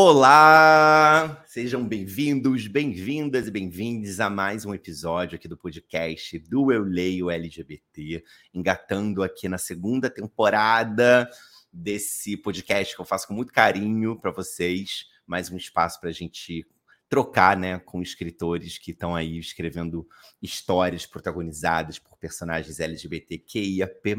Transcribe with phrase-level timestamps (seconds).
[0.00, 1.42] Olá!
[1.44, 7.28] Sejam bem-vindos, bem-vindas e bem-vindos a mais um episódio aqui do podcast do Eu Leio
[7.28, 8.22] LGBT,
[8.54, 11.28] engatando aqui na segunda temporada
[11.72, 16.12] desse podcast que eu faço com muito carinho para vocês, mais um espaço para a
[16.12, 16.64] gente
[17.08, 20.06] trocar, né, com escritores que estão aí escrevendo
[20.40, 24.14] histórias protagonizadas por personagens LGBTQIAP+.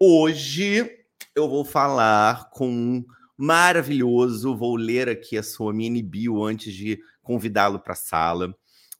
[0.00, 0.90] Hoje
[1.36, 3.04] eu vou falar com
[3.40, 4.54] maravilhoso.
[4.54, 8.54] Vou ler aqui a sua mini bio antes de convidá-lo para a sala.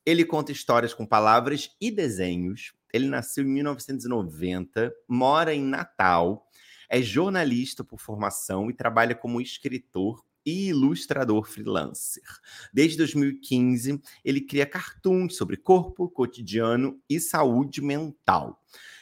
[0.04, 2.72] Ele conta histórias com palavras e desenhos.
[2.92, 6.48] Ele nasceu em 1990, mora em Natal,
[6.88, 12.24] é jornalista por formação e trabalha como escritor e ilustrador freelancer.
[12.72, 18.60] Desde 2015, ele cria cartoons sobre corpo, cotidiano e saúde mental.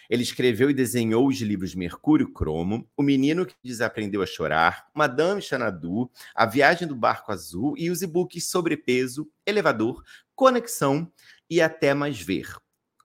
[0.08, 5.42] Ele escreveu e desenhou os livros Mercúrio Cromo, O Menino que Desaprendeu a Chorar, Madame
[5.42, 10.02] Xanadu, A Viagem do Barco Azul e os e-books Sobrepeso, Elevador,
[10.34, 11.10] Conexão
[11.50, 12.56] e Até Mais Ver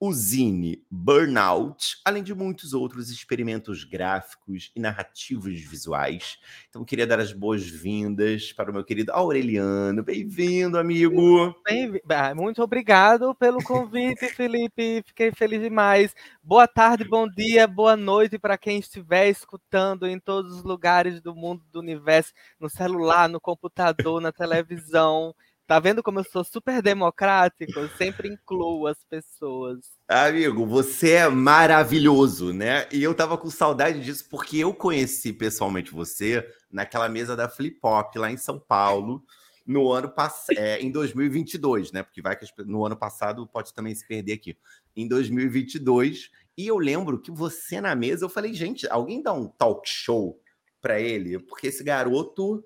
[0.06, 6.38] o Zine Burnout, além de muitos outros experimentos gráficos e narrativos visuais.
[6.68, 10.04] Então, queria dar as boas-vindas para o meu querido Aureliano.
[10.04, 11.56] Bem-vindo, amigo!
[11.66, 12.02] Bem,
[12.36, 15.02] muito obrigado pelo convite, Felipe.
[15.06, 16.14] Fiquei feliz demais.
[16.44, 21.34] Boa tarde, bom dia, boa noite para quem estiver escutando em todos os lugares do
[21.34, 25.34] mundo, do universo, no celular, no computador, na televisão.
[25.66, 27.79] Tá vendo como eu sou super democrático?
[27.79, 29.79] Eu sempre incluo as pessoas.
[30.09, 32.85] Amigo, você é maravilhoso, né?
[32.91, 37.79] E eu tava com saudade disso porque eu conheci pessoalmente você naquela mesa da Flip
[37.81, 39.23] Hop lá em São Paulo
[39.66, 42.03] no ano passado, é, em 2022, né?
[42.03, 44.57] Porque vai que no ano passado pode também se perder aqui.
[44.94, 49.47] Em 2022, e eu lembro que você na mesa, eu falei, gente, alguém dá um
[49.47, 50.40] talk show
[50.81, 52.63] para ele, porque esse garoto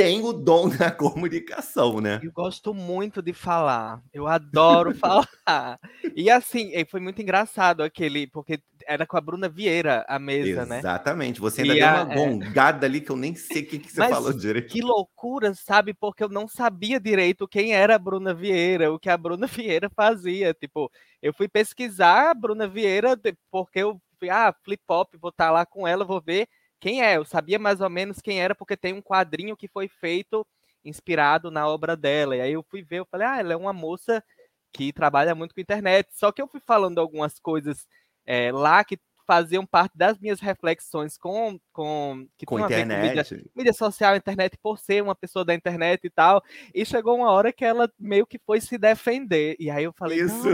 [0.00, 2.20] tem o dom da comunicação, né?
[2.22, 4.02] Eu gosto muito de falar.
[4.14, 5.78] Eu adoro falar.
[6.16, 10.70] E assim, foi muito engraçado aquele, porque era com a Bruna Vieira a mesa, Exatamente.
[10.70, 10.78] né?
[10.78, 11.40] Exatamente.
[11.40, 12.16] Você ainda e deu a, uma é.
[12.16, 12.88] gongada é...
[12.88, 14.72] ali que eu nem sei o que, que você Mas falou direito.
[14.72, 15.92] Que loucura, sabe?
[15.92, 19.90] Porque eu não sabia direito quem era a Bruna Vieira, o que a Bruna Vieira
[19.90, 20.54] fazia.
[20.54, 20.90] Tipo,
[21.20, 25.50] eu fui pesquisar a Bruna Vieira porque eu fui, ah, flip pop, vou estar tá
[25.50, 26.48] lá com ela, vou ver
[26.80, 27.16] quem é.
[27.16, 30.46] Eu sabia mais ou menos quem era, porque tem um quadrinho que foi feito
[30.84, 32.36] inspirado na obra dela.
[32.36, 34.24] E aí eu fui ver, eu falei, ah, ela é uma moça
[34.72, 36.08] que trabalha muito com internet.
[36.12, 37.86] Só que eu fui falando algumas coisas
[38.26, 43.50] é, lá que faziam parte das minhas reflexões com com que com internet, com mídia,
[43.54, 46.42] mídia, social, internet por ser uma pessoa da internet e tal.
[46.74, 49.54] E chegou uma hora que ela meio que foi se defender.
[49.60, 50.48] E aí eu falei, isso.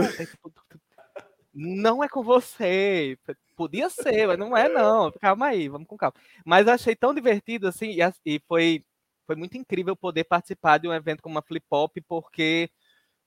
[1.57, 3.17] Não é com você.
[3.55, 5.11] Podia ser, mas não é não.
[5.13, 6.13] Calma aí, vamos com calma.
[6.45, 7.95] Mas achei tão divertido assim
[8.25, 8.83] e, foi
[9.25, 12.69] foi muito incrível poder participar de um evento como a Flip Hop, porque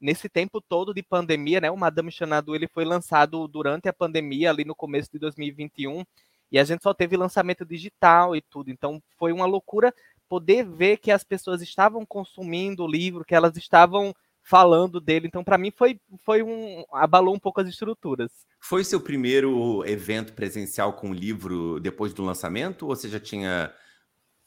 [0.00, 4.50] nesse tempo todo de pandemia, né, o Madame Xanadu ele foi lançado durante a pandemia,
[4.50, 6.04] ali no começo de 2021,
[6.50, 8.70] e a gente só teve lançamento digital e tudo.
[8.70, 9.94] Então foi uma loucura
[10.28, 14.14] poder ver que as pessoas estavam consumindo o livro, que elas estavam
[14.50, 15.28] falando dele.
[15.28, 16.82] Então, para mim, foi, foi um.
[16.92, 18.32] abalou um pouco as estruturas.
[18.60, 22.88] Foi seu primeiro evento presencial com o livro depois do lançamento?
[22.88, 23.72] Ou você já tinha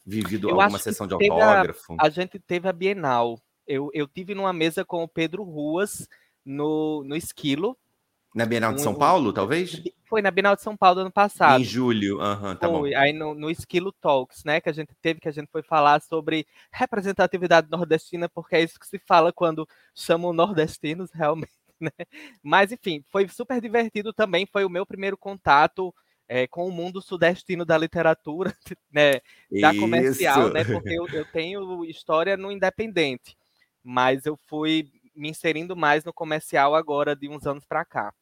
[0.06, 1.96] vivido eu alguma sessão de autógrafo?
[1.98, 3.40] A, a, gente teve a Bienal.
[3.66, 6.06] Eu, eu tive numa mesa com o Pedro Ruas
[6.46, 7.78] no, no Esquilo,
[8.34, 9.82] na Bienal de São Paulo, talvez?
[10.06, 11.62] Foi na Bienal de São Paulo ano passado.
[11.62, 12.92] Em julho, uhum, tá foi.
[12.92, 12.98] bom.
[12.98, 16.02] Aí no, no Esquilo Talks, né, que a gente teve, que a gente foi falar
[16.02, 21.92] sobre representatividade nordestina, porque é isso que se fala quando chamam nordestinos, realmente, né?
[22.42, 25.94] Mas, enfim, foi super divertido também, foi o meu primeiro contato
[26.28, 28.56] é, com o mundo sudestino da literatura,
[28.92, 29.22] né,
[29.62, 33.38] da comercial, né, porque eu, eu tenho história no independente,
[33.84, 38.14] mas eu fui me inserindo mais no comercial agora de uns anos para cá.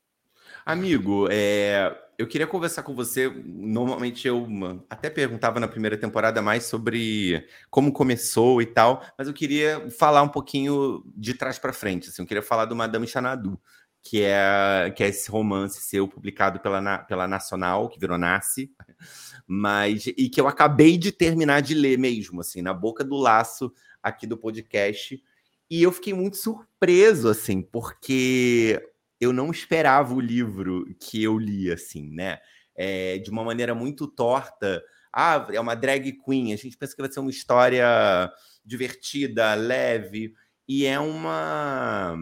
[0.65, 3.29] Amigo, é, eu queria conversar com você.
[3.29, 4.47] Normalmente eu
[4.89, 10.21] até perguntava na primeira temporada mais sobre como começou e tal, mas eu queria falar
[10.21, 12.09] um pouquinho de trás para frente.
[12.09, 13.59] Assim, eu queria falar do Madame Xanadu,
[14.03, 18.71] que é, que é esse romance seu publicado pela, pela Nacional, que virou Nasce,
[19.47, 23.73] mas e que eu acabei de terminar de ler mesmo, assim, na boca do laço
[24.01, 25.21] aqui do podcast.
[25.69, 28.90] E eu fiquei muito surpreso, assim, porque
[29.21, 32.39] eu não esperava o livro que eu li, assim, né?
[32.75, 34.83] É, de uma maneira muito torta.
[35.13, 36.51] Ah, é uma drag queen.
[36.51, 37.85] A gente pensa que vai ser uma história
[38.65, 40.33] divertida, leve,
[40.67, 42.17] e é uma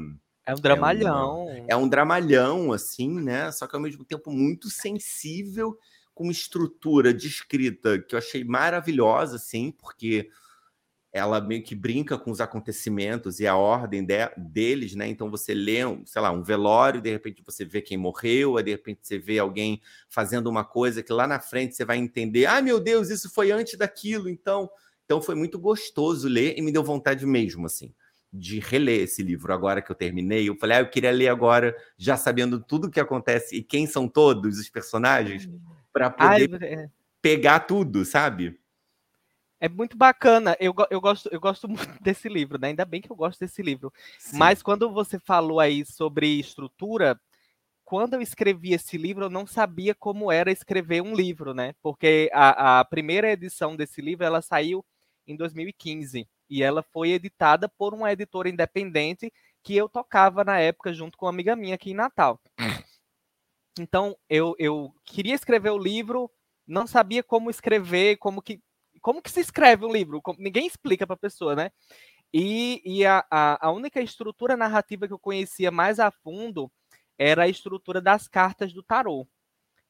[0.46, 1.50] é um dramalhão.
[1.50, 3.50] É, uma, é, um dramalhão, assim, né?
[3.52, 5.78] Só que ao mesmo tempo muito sensível,
[6.14, 10.28] com uma estrutura de escrita que eu achei maravilhosa, assim, porque
[11.12, 15.08] ela meio que brinca com os acontecimentos e a ordem de, deles, né?
[15.08, 18.64] Então você lê, um, sei lá, um velório, de repente você vê quem morreu, aí
[18.64, 22.46] de repente você vê alguém fazendo uma coisa que lá na frente você vai entender,
[22.46, 24.70] ah, meu Deus, isso foi antes daquilo, então.
[25.06, 27.92] Então foi muito gostoso ler e me deu vontade mesmo, assim
[28.32, 30.48] de reler esse livro agora que eu terminei.
[30.48, 33.88] Eu falei, ah, eu queria ler agora, já sabendo tudo o que acontece e quem
[33.88, 35.50] são todos os personagens,
[35.92, 36.90] para poder Ai, é.
[37.22, 38.59] pegar tudo, sabe?
[39.60, 40.56] É muito bacana.
[40.60, 42.70] Eu, eu, gosto, eu gosto muito desse livro, né?
[42.70, 43.92] Ainda bem que eu gosto desse livro.
[44.18, 44.38] Sim.
[44.38, 47.20] Mas quando você falou aí sobre estrutura,
[47.84, 51.74] quando eu escrevi esse livro, eu não sabia como era escrever um livro, né?
[51.82, 54.86] Porque a, a primeira edição desse livro ela saiu
[55.28, 59.32] em 2015 e ela foi editada por uma editora independente
[59.64, 62.40] que eu tocava na época junto com uma amiga minha aqui em Natal.
[63.80, 66.30] Então, eu, eu queria escrever o livro,
[66.68, 68.62] não sabia como escrever, como que,
[69.00, 71.72] como que se escreve um livro, como, ninguém explica para a pessoa, né?
[72.34, 76.72] E, e a, a, a única estrutura narrativa que eu conhecia mais a fundo
[77.18, 79.28] era a estrutura das cartas do tarô.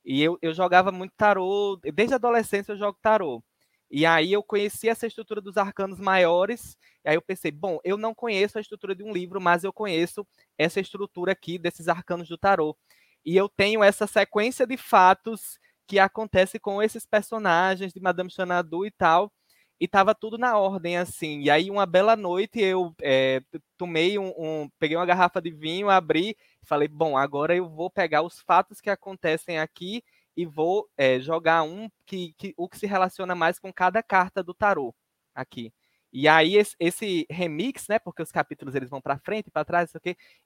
[0.05, 3.43] E eu, eu jogava muito tarô, desde a adolescência eu jogo tarô.
[3.91, 7.97] E aí eu conheci essa estrutura dos arcanos maiores, e aí eu pensei, bom, eu
[7.97, 10.25] não conheço a estrutura de um livro, mas eu conheço
[10.57, 12.77] essa estrutura aqui desses arcanos do tarô.
[13.25, 15.59] E eu tenho essa sequência de fatos
[15.89, 19.33] que acontece com esses personagens de Madame Xanadu e tal,
[19.79, 21.41] e tava tudo na ordem, assim.
[21.41, 23.41] E aí, uma bela noite, eu é,
[23.75, 28.21] tomei um, um, peguei uma garrafa de vinho, abri, falei, bom, agora eu vou pegar
[28.21, 30.03] os fatos que acontecem aqui
[30.37, 34.43] e vou é, jogar um que, que, o que se relaciona mais com cada carta
[34.43, 34.93] do tarô
[35.33, 35.73] aqui.
[36.13, 39.65] E aí esse, esse remix, né, porque os capítulos eles vão para frente e para
[39.65, 39.99] trás, isso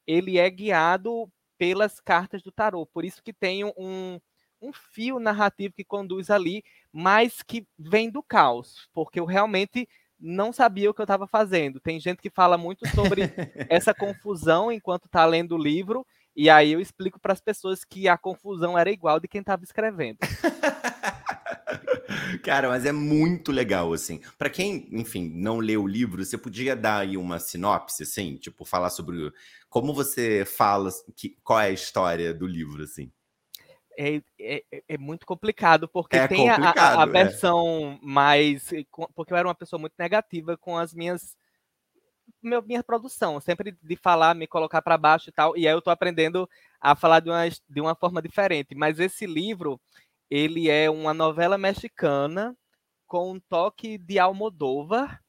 [0.07, 2.85] ele é guiado pelas cartas do tarô.
[2.85, 4.19] Por isso que tem um,
[4.63, 9.87] um fio narrativo que conduz ali, mas que vem do caos, porque eu realmente
[10.19, 11.81] não sabia o que eu estava fazendo.
[11.81, 13.23] Tem gente que fala muito sobre
[13.69, 18.07] essa confusão enquanto está lendo o livro, e aí eu explico para as pessoas que
[18.07, 20.17] a confusão era igual de quem estava escrevendo.
[22.43, 24.21] Cara, mas é muito legal, assim.
[24.37, 28.37] Para quem, enfim, não leu o livro, você podia dar aí uma sinopse, assim?
[28.37, 29.31] Tipo, falar sobre
[29.69, 33.11] como você fala, que, qual é a história do livro, assim?
[33.97, 37.09] É, é, é muito complicado, porque é tem complicado, a, a, é.
[37.09, 38.69] versão mais.
[39.15, 41.35] Porque eu era uma pessoa muito negativa com as minhas
[42.41, 45.57] meu, minha produção, sempre de falar, me colocar para baixo e tal.
[45.57, 46.49] E aí eu estou aprendendo
[46.79, 48.75] a falar de uma, de uma forma diferente.
[48.75, 49.79] Mas esse livro,
[50.29, 52.55] ele é uma novela mexicana
[53.07, 55.21] com um toque de Almodóvar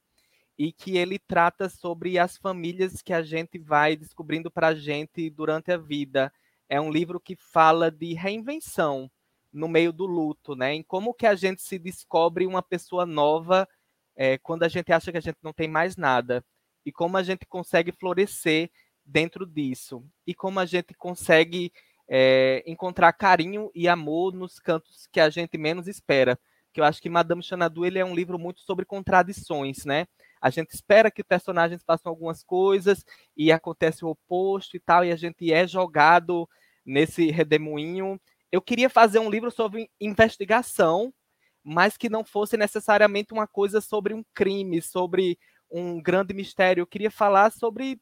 [0.59, 5.29] e que ele trata sobre as famílias que a gente vai descobrindo para a gente
[5.31, 6.33] durante a vida.
[6.69, 9.11] É um livro que fala de reinvenção
[9.53, 10.75] no meio do luto, né?
[10.75, 13.69] Em como que a gente se descobre uma pessoa nova
[14.17, 16.45] é, quando a gente acha que a gente não tem mais nada
[16.85, 18.71] e como a gente consegue florescer
[19.05, 21.73] dentro disso e como a gente consegue
[22.09, 26.39] é, encontrar carinho e amor nos cantos que a gente menos espera.
[26.73, 30.07] Que eu acho que Madame Xanadu ele é um livro muito sobre contradições, né?
[30.45, 33.03] A gente espera que personagens façam algumas coisas
[33.35, 36.47] e acontece o oposto e tal, e a gente é jogado
[36.85, 38.21] nesse redemoinho.
[38.53, 41.15] Eu queria fazer um livro sobre investigação,
[41.63, 45.39] mas que não fosse necessariamente uma coisa sobre um crime, sobre
[45.71, 46.83] um grande mistério.
[46.83, 47.99] Eu queria falar sobre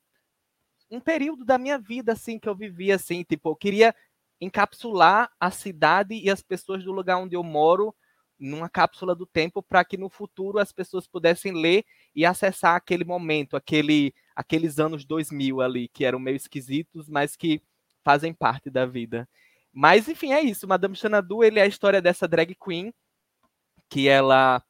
[0.91, 3.95] um período da minha vida assim que eu vivi assim, tipo, eu queria
[4.41, 7.95] encapsular a cidade e as pessoas do lugar onde eu moro
[8.43, 11.85] numa cápsula do tempo para que no futuro as pessoas pudessem ler
[12.15, 17.63] e acessar aquele momento, aquele aqueles anos 2000 ali que eram meio esquisitos, mas que
[18.03, 19.29] fazem parte da vida.
[19.73, 20.67] Mas enfim, é isso.
[20.67, 22.93] Madame Xanadu, ele é a história dessa drag queen
[23.89, 24.63] que ela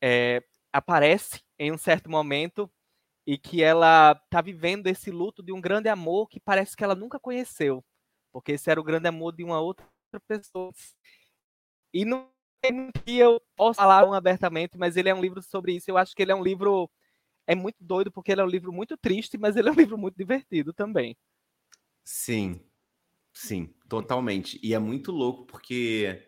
[0.00, 0.42] é,
[0.72, 2.70] aparece em um certo momento
[3.26, 6.94] e que ela está vivendo esse luto de um grande amor que parece que ela
[6.94, 7.84] nunca conheceu,
[8.32, 9.86] porque esse era o grande amor de uma outra
[10.26, 10.72] pessoa.
[11.92, 12.33] E tem
[13.04, 15.90] que eu posso falar abertamente, mas ele é um livro sobre isso.
[15.90, 16.90] Eu acho que ele é um livro
[17.46, 19.98] é muito doido porque ele é um livro muito triste, mas ele é um livro
[19.98, 21.16] muito divertido também.
[22.04, 22.60] Sim,
[23.32, 24.58] sim, totalmente.
[24.62, 26.26] E é muito louco porque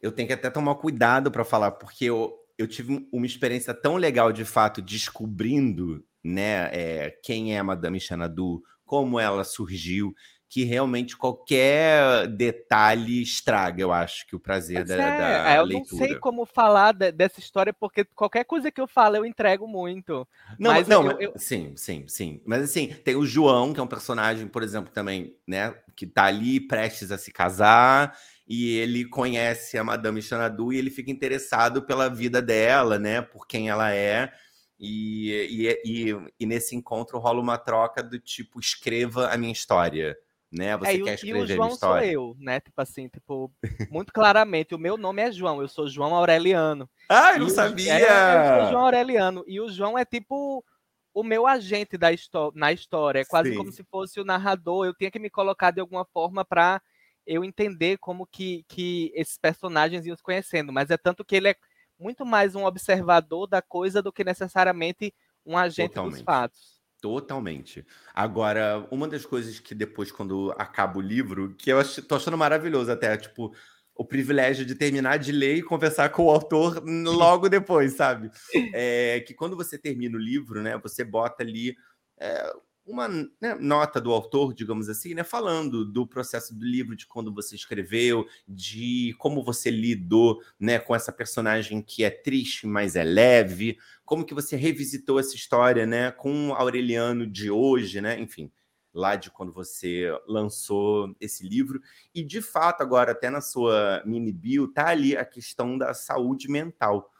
[0.00, 3.96] eu tenho que até tomar cuidado para falar, porque eu, eu tive uma experiência tão
[3.96, 10.12] legal de fato descobrindo né, é, quem é a Madame Xanadu, como ela surgiu,
[10.50, 15.64] que realmente qualquer detalhe estraga, eu acho, que o prazer da, é, da é, eu
[15.64, 15.94] leitura.
[15.94, 19.24] Eu não sei como falar de, dessa história, porque qualquer coisa que eu falo, eu
[19.24, 20.26] entrego muito.
[20.58, 21.32] Não, mas não, eu, eu...
[21.36, 22.42] sim, sim, sim.
[22.44, 26.24] Mas assim, tem o João, que é um personagem, por exemplo, também, né, que tá
[26.24, 31.82] ali prestes a se casar, e ele conhece a Madame Xanadu e ele fica interessado
[31.82, 34.32] pela vida dela, né, por quem ela é,
[34.80, 40.18] e, e, e, e nesse encontro rola uma troca do tipo, escreva a minha história
[40.50, 40.76] né?
[40.76, 42.60] Você é, quer escrever e o João sou eu, né?
[42.60, 43.52] Tipo assim, tipo,
[43.90, 46.88] muito claramente, o meu nome é João, eu sou João Aureliano.
[47.08, 47.98] Ah, eu não sabia!
[47.98, 49.44] É, eu sou João Aureliano.
[49.46, 50.64] E o João é tipo
[51.12, 52.08] o meu agente da
[52.54, 53.56] na história, é quase Sim.
[53.56, 54.86] como se fosse o narrador.
[54.86, 56.80] Eu tinha que me colocar de alguma forma para
[57.26, 60.72] eu entender como que, que esses personagens iam se conhecendo.
[60.72, 61.56] Mas é tanto que ele é
[61.98, 65.12] muito mais um observador da coisa do que necessariamente
[65.44, 66.14] um agente Totalmente.
[66.14, 66.79] dos fatos.
[67.00, 67.84] Totalmente.
[68.14, 72.36] Agora, uma das coisas que depois, quando acaba o livro, que eu ach, tô achando
[72.36, 73.54] maravilhoso até, tipo,
[73.94, 78.30] o privilégio de terminar de ler e conversar com o autor logo depois, sabe?
[78.74, 81.74] É que quando você termina o livro, né, você bota ali
[82.20, 82.52] é,
[82.86, 87.32] uma né, nota do autor, digamos assim, né, falando do processo do livro, de quando
[87.32, 93.04] você escreveu, de como você lidou né, com essa personagem que é triste, mas é
[93.04, 98.18] leve, como que você revisitou essa história né, com o Aureliano de hoje, né?
[98.18, 98.50] Enfim,
[98.92, 101.80] lá de quando você lançou esse livro.
[102.14, 106.50] E, de fato, agora, até na sua mini bio, tá ali a questão da saúde
[106.50, 107.10] mental.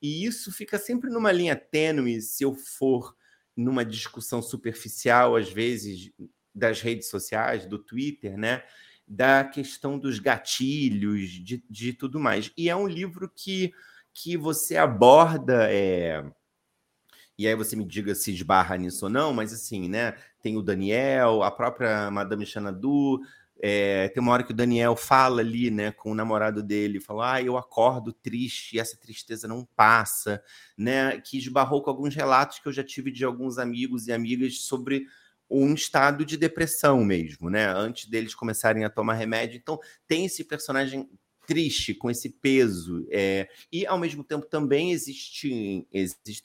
[0.00, 3.16] E isso fica sempre numa linha tênue se eu for
[3.56, 6.12] numa discussão superficial, às vezes,
[6.54, 8.62] das redes sociais, do Twitter, né?
[9.08, 12.52] Da questão dos gatilhos, de, de tudo mais.
[12.56, 13.72] E é um livro que,
[14.12, 15.68] que você aborda.
[15.70, 16.24] É...
[17.38, 20.16] E aí você me diga se esbarra nisso ou não, mas assim, né?
[20.42, 23.20] Tem o Daniel, a própria Madame Xanadu,
[23.62, 27.34] é, tem uma hora que o Daniel fala ali, né, com o namorado dele, fala,
[27.34, 30.42] ah, eu acordo triste, e essa tristeza não passa,
[30.76, 34.60] né, que esbarrou com alguns relatos que eu já tive de alguns amigos e amigas
[34.62, 35.06] sobre
[35.48, 39.56] um estado de depressão mesmo, né, antes deles começarem a tomar remédio.
[39.56, 41.08] Então, tem esse personagem
[41.46, 45.86] triste, com esse peso, é, e ao mesmo tempo também existem,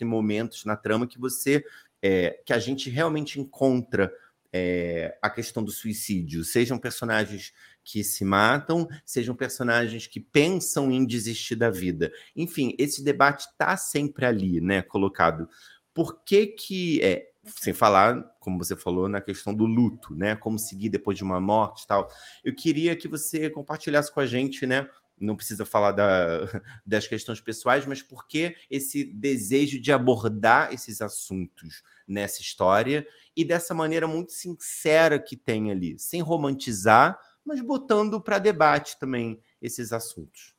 [0.03, 1.65] momentos na trama que você,
[2.01, 4.13] é, que a gente realmente encontra
[4.53, 7.53] é, a questão do suicídio, sejam personagens
[7.84, 12.12] que se matam, sejam personagens que pensam em desistir da vida.
[12.36, 15.48] Enfim, esse debate está sempre ali, né, colocado.
[15.93, 20.60] Por que que, é, sem falar, como você falou, na questão do luto, né, como
[20.60, 22.10] seguir depois de uma morte e tal,
[22.43, 24.88] eu queria que você compartilhasse com a gente, né,
[25.21, 26.39] não precisa falar da,
[26.85, 33.45] das questões pessoais, mas por que esse desejo de abordar esses assuntos nessa história e
[33.45, 39.93] dessa maneira muito sincera que tem ali, sem romantizar, mas botando para debate também esses
[39.93, 40.55] assuntos.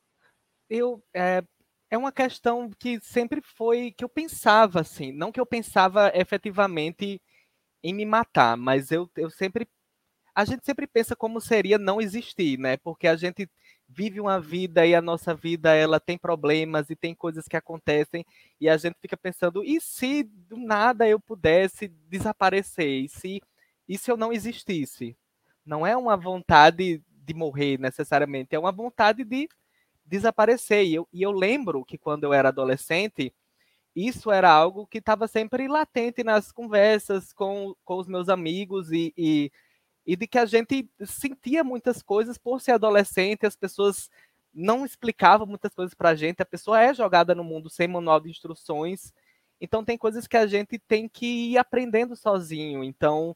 [0.69, 1.43] Eu é,
[1.89, 7.21] é uma questão que sempre foi que eu pensava assim, não que eu pensava efetivamente
[7.83, 9.67] em me matar, mas eu, eu sempre
[10.35, 12.77] a gente sempre pensa como seria não existir, né?
[12.77, 13.47] Porque a gente
[13.95, 18.25] vive uma vida e a nossa vida ela tem problemas e tem coisas que acontecem
[18.59, 23.03] e a gente fica pensando e se do nada eu pudesse desaparecer?
[23.03, 23.41] E se
[23.87, 25.15] e se eu não existisse?
[25.65, 29.47] Não é uma vontade de morrer necessariamente é uma vontade de
[30.05, 30.85] desaparecer.
[30.85, 33.33] E eu, e eu lembro que quando eu era adolescente
[33.95, 39.13] isso era algo que estava sempre latente nas conversas com, com os meus amigos e,
[39.15, 39.51] e
[40.05, 44.09] e de que a gente sentia muitas coisas por ser adolescente, as pessoas
[44.53, 48.19] não explicavam muitas coisas para a gente, a pessoa é jogada no mundo sem manual
[48.19, 49.13] de instruções,
[49.59, 53.35] então tem coisas que a gente tem que ir aprendendo sozinho, então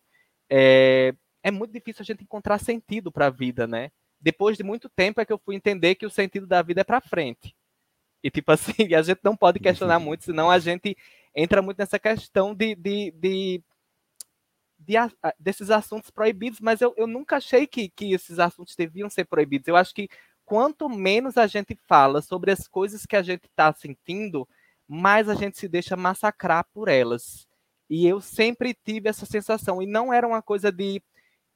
[0.50, 3.92] é, é muito difícil a gente encontrar sentido para a vida, né?
[4.20, 6.84] Depois de muito tempo é que eu fui entender que o sentido da vida é
[6.84, 7.56] para frente.
[8.24, 10.98] E tipo assim, a gente não pode questionar muito, senão a gente
[11.36, 13.64] entra muito nessa questão de, de, de
[14.88, 14.96] de,
[15.38, 19.68] desses assuntos proibidos, mas eu, eu nunca achei que, que esses assuntos deviam ser proibidos.
[19.68, 20.08] Eu acho que
[20.46, 24.48] quanto menos a gente fala sobre as coisas que a gente está sentindo,
[24.88, 27.46] mais a gente se deixa massacrar por elas.
[27.90, 29.82] E eu sempre tive essa sensação.
[29.82, 31.02] E não era uma coisa de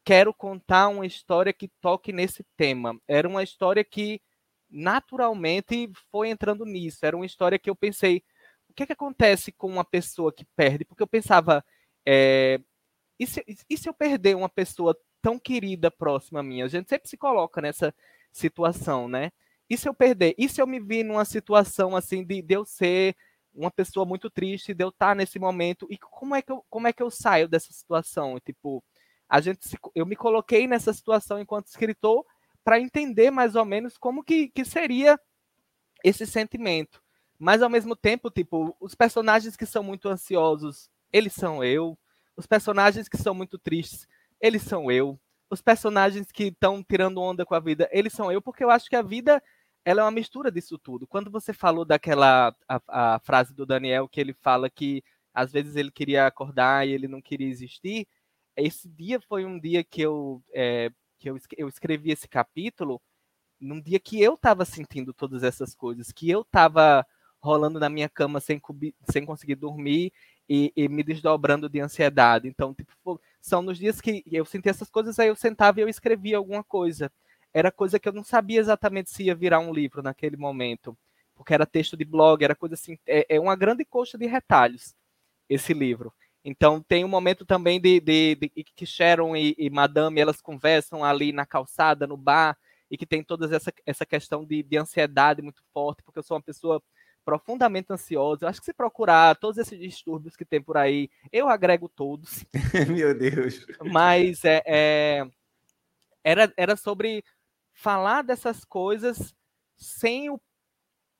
[0.03, 2.99] quero contar uma história que toque nesse tema.
[3.07, 4.21] Era uma história que
[4.69, 7.05] naturalmente foi entrando nisso.
[7.05, 8.23] Era uma história que eu pensei,
[8.69, 10.83] o que, é que acontece com uma pessoa que perde?
[10.85, 11.63] Porque eu pensava,
[12.05, 12.59] é,
[13.21, 16.63] e se, e se eu perder uma pessoa tão querida próxima a mim?
[16.63, 17.93] A gente sempre se coloca nessa
[18.31, 19.31] situação, né?
[19.69, 20.33] E se eu perder?
[20.39, 23.15] E se eu me vir numa situação assim de, de eu ser
[23.53, 25.85] uma pessoa muito triste, de eu estar nesse momento?
[25.91, 28.39] E como é que eu, como é que eu saio dessa situação?
[28.39, 28.83] Tipo,
[29.29, 32.25] a gente se, eu me coloquei nessa situação enquanto escritor
[32.63, 35.19] para entender mais ou menos como que, que seria
[36.03, 37.03] esse sentimento.
[37.37, 41.95] Mas ao mesmo tempo, tipo, os personagens que são muito ansiosos, eles são eu.
[42.35, 44.07] Os personagens que são muito tristes,
[44.39, 45.19] eles são eu.
[45.49, 48.89] Os personagens que estão tirando onda com a vida, eles são eu, porque eu acho
[48.89, 49.41] que a vida
[49.83, 51.07] ela é uma mistura disso tudo.
[51.07, 55.75] Quando você falou daquela a, a frase do Daniel que ele fala que às vezes
[55.75, 58.07] ele queria acordar e ele não queria existir,
[58.55, 63.01] esse dia foi um dia que eu é, que eu, eu escrevi esse capítulo
[63.59, 67.05] num dia que eu estava sentindo todas essas coisas, que eu estava
[67.39, 68.61] rolando na minha cama sem,
[69.11, 70.11] sem conseguir dormir
[70.53, 72.45] e, e, me desdobrando de ansiedade.
[72.45, 75.87] Então, tipo, são nos dias que eu senti essas coisas, aí eu sentava e eu
[75.87, 77.09] escrevia alguma coisa.
[77.53, 80.97] Era coisa que eu não sabia exatamente se ia virar um livro naquele momento,
[81.35, 84.93] porque era texto de blog, era coisa assim, é, é uma grande coxa de retalhos
[85.47, 86.13] esse livro.
[86.43, 91.01] Então tem um momento também de, de, de que Sharon e, e, Madame elas conversam
[91.01, 92.57] ali na calçada, no bar,
[92.89, 96.35] e que tem toda essa, essa questão de, de ansiedade muito forte, porque eu sou
[96.35, 96.83] uma pessoa
[97.25, 98.45] profundamente ansiosa.
[98.45, 102.45] Eu acho que se procurar todos esses distúrbios que tem por aí, eu agrego todos.
[102.89, 103.65] Meu Deus.
[103.91, 105.27] Mas é, é,
[106.23, 107.23] era, era sobre
[107.73, 109.33] falar dessas coisas
[109.75, 110.39] sem o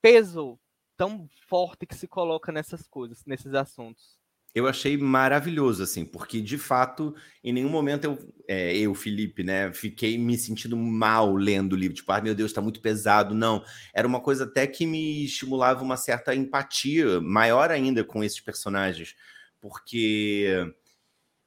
[0.02, 0.60] peso
[0.96, 4.21] tão forte que se coloca nessas coisas, nesses assuntos
[4.54, 9.72] eu achei maravilhoso, assim, porque de fato, em nenhum momento eu, é, eu, Felipe, né,
[9.72, 13.34] fiquei me sentindo mal lendo o livro, tipo, ah, meu Deus, tá muito pesado.
[13.34, 18.42] Não, era uma coisa até que me estimulava uma certa empatia maior ainda com esses
[18.42, 19.16] personagens,
[19.62, 20.48] porque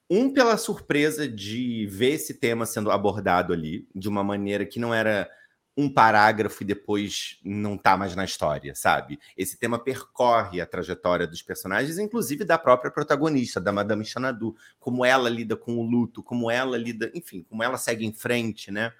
[0.08, 4.94] um pela surpresa de ver esse tema sendo abordado ali de uma maneira que não
[4.94, 5.28] era
[5.76, 9.18] um parágrafo e depois não tá mais na história, sabe?
[9.36, 15.04] Esse tema percorre a trajetória dos personagens, inclusive da própria protagonista, da Madame Xanadu, como
[15.04, 18.92] ela lida com o luto, como ela lida, enfim, como ela segue em frente, né?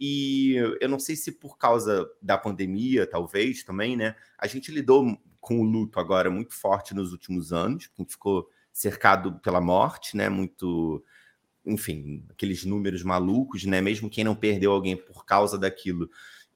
[0.00, 4.16] E eu não sei se por causa da pandemia, talvez também, né?
[4.38, 8.48] A gente lidou com o luto agora muito forte nos últimos anos, a gente ficou
[8.72, 10.28] cercado pela morte, né?
[10.30, 11.04] Muito
[11.64, 13.80] enfim, aqueles números malucos, né?
[13.80, 16.10] Mesmo quem não perdeu alguém por causa daquilo,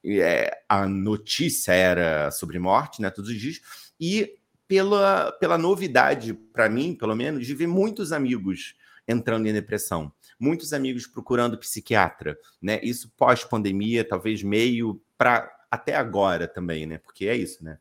[0.05, 3.09] é, a notícia era sobre morte, né?
[3.09, 3.59] Todos os dias.
[3.99, 4.35] E
[4.67, 8.75] pela, pela novidade, para mim, pelo menos, de ver muitos amigos
[9.07, 12.79] entrando em depressão, muitos amigos procurando psiquiatra, né?
[12.83, 16.99] Isso pós-pandemia, talvez meio para até agora também, né?
[16.99, 17.79] Porque é isso, né?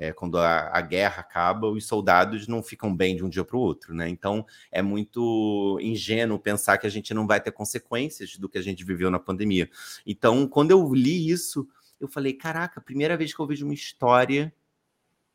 [0.00, 3.54] É, quando a, a, guerra acaba, os soldados não ficam bem de um dia para
[3.54, 4.08] o outro, né?
[4.08, 8.62] Então é muito ingênuo pensar que a gente não vai ter consequências do que a
[8.62, 9.68] gente viveu na pandemia.
[10.06, 11.68] Então, quando eu li isso,
[12.00, 14.50] eu falei: caraca, primeira vez que eu vejo uma história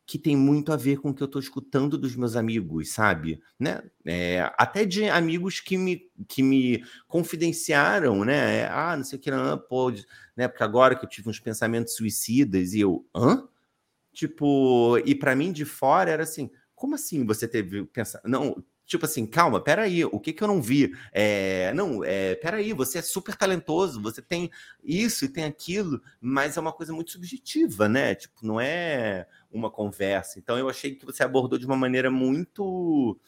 [0.04, 3.40] que tem muito a ver com o que eu estou escutando dos meus amigos, sabe?
[3.58, 3.82] Né?
[4.04, 8.66] É, até de amigos que me, que me confidenciaram, né?
[8.66, 10.04] Ah, não sei o que, não, pode,
[10.36, 10.48] né?
[10.48, 13.48] Porque agora que eu tive uns pensamentos suicidas e eu, hã?
[14.16, 19.04] Tipo, e para mim de fora era assim, como assim você teve pensar, não, tipo
[19.04, 20.90] assim, calma, peraí, o que que eu não vi?
[21.12, 24.50] É, não, é, peraí, você é super talentoso, você tem
[24.82, 28.14] isso e tem aquilo, mas é uma coisa muito subjetiva, né?
[28.14, 30.38] Tipo, não é uma conversa.
[30.38, 33.20] Então eu achei que você abordou de uma maneira muito,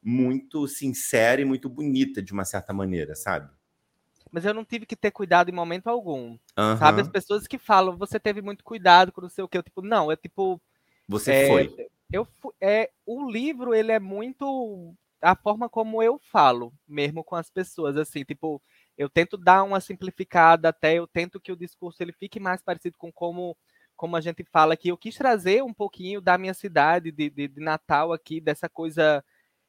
[0.00, 3.50] muito sincera e muito bonita, de uma certa maneira, sabe?
[4.32, 6.30] Mas eu não tive que ter cuidado em momento algum.
[6.58, 6.76] Uhum.
[6.78, 7.02] Sabe?
[7.02, 9.82] As pessoas que falam, você teve muito cuidado com não sei o que, eu tipo,
[9.82, 10.60] não, é tipo.
[11.06, 11.88] Você é, foi.
[12.10, 12.26] Eu
[12.60, 17.96] é o livro, ele é muito a forma como eu falo, mesmo com as pessoas,
[17.96, 18.60] assim, tipo,
[18.98, 22.96] eu tento dar uma simplificada até, eu tento que o discurso ele fique mais parecido
[22.98, 23.56] com como
[23.94, 24.88] como a gente fala aqui.
[24.88, 29.24] Eu quis trazer um pouquinho da minha cidade, de, de, de Natal aqui, dessa coisa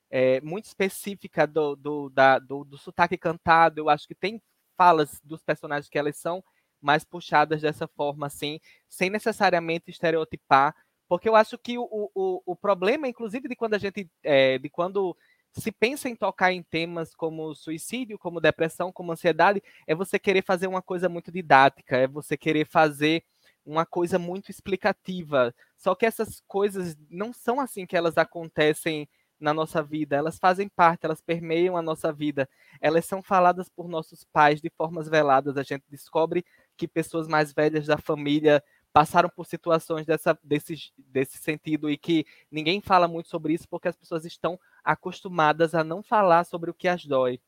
[0.10, 3.80] é, muito específica do, do, da, do, do sotaque cantado.
[3.80, 4.42] Eu acho que tem
[4.78, 6.44] falas dos personagens que elas são
[6.82, 8.60] mais puxadas dessa forma, assim,
[8.90, 10.76] sem necessariamente estereotipar,
[11.08, 14.70] porque eu acho que o, o, o problema, inclusive, de quando a gente, é, de
[14.70, 15.16] quando
[15.52, 20.44] se pensa em tocar em temas como suicídio, como depressão, como ansiedade, é você querer
[20.44, 23.24] fazer uma coisa muito didática, é você querer fazer
[23.66, 25.54] uma coisa muito explicativa.
[25.78, 29.08] Só que essas coisas não são assim que elas acontecem
[29.44, 32.50] na nossa vida, elas fazem parte, elas permeiam a nossa vida,
[32.82, 35.58] elas são faladas por nossos pais de formas veladas.
[35.58, 36.46] A gente descobre
[36.78, 42.26] que pessoas mais velhas da família passaram por situações dessa, desse, desse sentido e que
[42.52, 46.74] ninguém fala muito sobre isso porque as pessoas estão acostumadas a não falar sobre o
[46.74, 47.40] que as dói.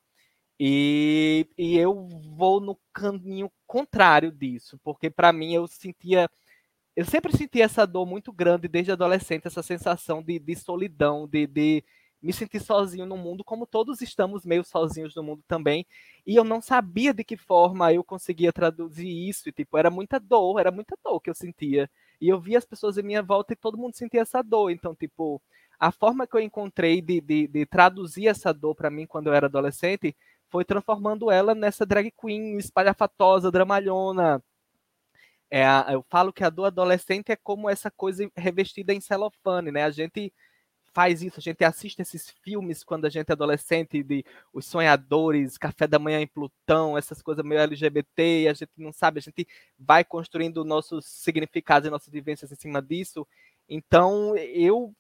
[0.60, 6.30] E, e eu vou no caminho contrário disso, porque para mim eu sentia.
[6.96, 11.46] Eu sempre senti essa dor muito grande desde adolescente, essa sensação de, de solidão, de,
[11.46, 11.84] de
[12.22, 15.86] me sentir sozinho no mundo, como todos estamos meio sozinhos no mundo também.
[16.26, 19.50] E eu não sabia de que forma eu conseguia traduzir isso.
[19.50, 21.90] E, tipo, era muita dor, era muita dor que eu sentia.
[22.20, 24.72] E eu via as pessoas em minha volta e todo mundo sentia essa dor.
[24.72, 25.42] Então, tipo,
[25.78, 29.34] a forma que eu encontrei de, de, de traduzir essa dor para mim quando eu
[29.34, 30.16] era adolescente
[30.50, 34.42] foi transformando ela nessa drag queen espalhafatosa, dramalhona.
[35.50, 39.72] É a, eu falo que a dor adolescente é como essa coisa revestida em celofane,
[39.72, 39.84] né?
[39.84, 40.34] A gente
[40.96, 45.58] faz isso, a gente assiste esses filmes quando a gente é adolescente, de Os Sonhadores,
[45.58, 49.22] Café da Manhã em Plutão, essas coisas meio LGBT, e a gente não sabe, a
[49.22, 49.46] gente
[49.78, 53.28] vai construindo nossos significados e nossas vivências em cima disso.
[53.68, 54.96] Então, eu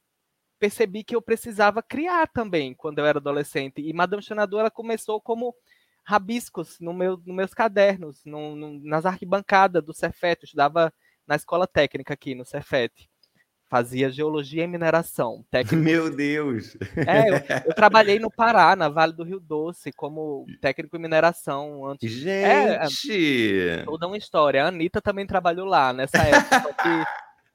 [0.59, 3.81] percebi que eu precisava criar também quando eu era adolescente.
[3.81, 5.55] E Madame Xanadu, ela começou como
[6.05, 10.41] rabiscos no meu, nos meus cadernos, no, no, nas arquibancadas do Cefet.
[10.41, 10.93] Eu estudava
[11.27, 13.09] na escola técnica aqui no Cefet.
[13.67, 15.43] Fazia geologia e mineração.
[15.49, 15.83] Técnico.
[15.83, 16.77] Meu Deus!
[16.95, 21.83] É, eu, eu, trabalhei no Pará, na Vale do Rio Doce, como técnico em mineração.
[21.85, 22.11] Antes.
[22.11, 23.59] Gente!
[23.67, 24.63] É, toda uma história.
[24.63, 27.07] A Anitta também trabalhou lá nessa época.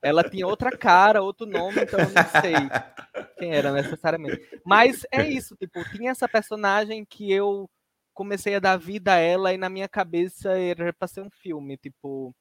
[0.03, 2.55] ela tinha outra cara, outro nome, então eu não sei
[3.39, 4.41] quem era necessariamente.
[4.65, 7.71] Mas é isso, tipo, tinha essa personagem que eu
[8.21, 11.79] comecei a dar vida a ela e na minha cabeça era para ser um filme,
[11.79, 12.37] tipo,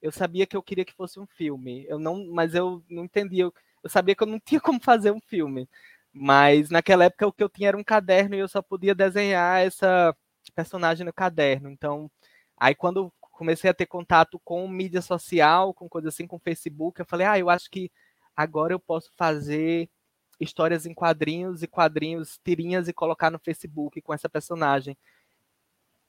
[0.00, 1.84] eu sabia que eu queria que fosse um filme.
[1.88, 5.10] Eu não, mas eu não entendia, eu, eu sabia que eu não tinha como fazer
[5.10, 5.68] um filme.
[6.12, 9.60] Mas naquela época o que eu tinha era um caderno e eu só podia desenhar
[9.62, 10.16] essa
[10.54, 11.68] personagem no caderno.
[11.68, 12.08] Então,
[12.56, 17.00] aí quando comecei a ter contato com mídia social, com coisa assim, com Facebook.
[17.00, 17.90] Eu falei, ah, eu acho que
[18.36, 19.90] agora eu posso fazer
[20.40, 24.96] histórias em quadrinhos e quadrinhos, tirinhas e colocar no Facebook com essa personagem.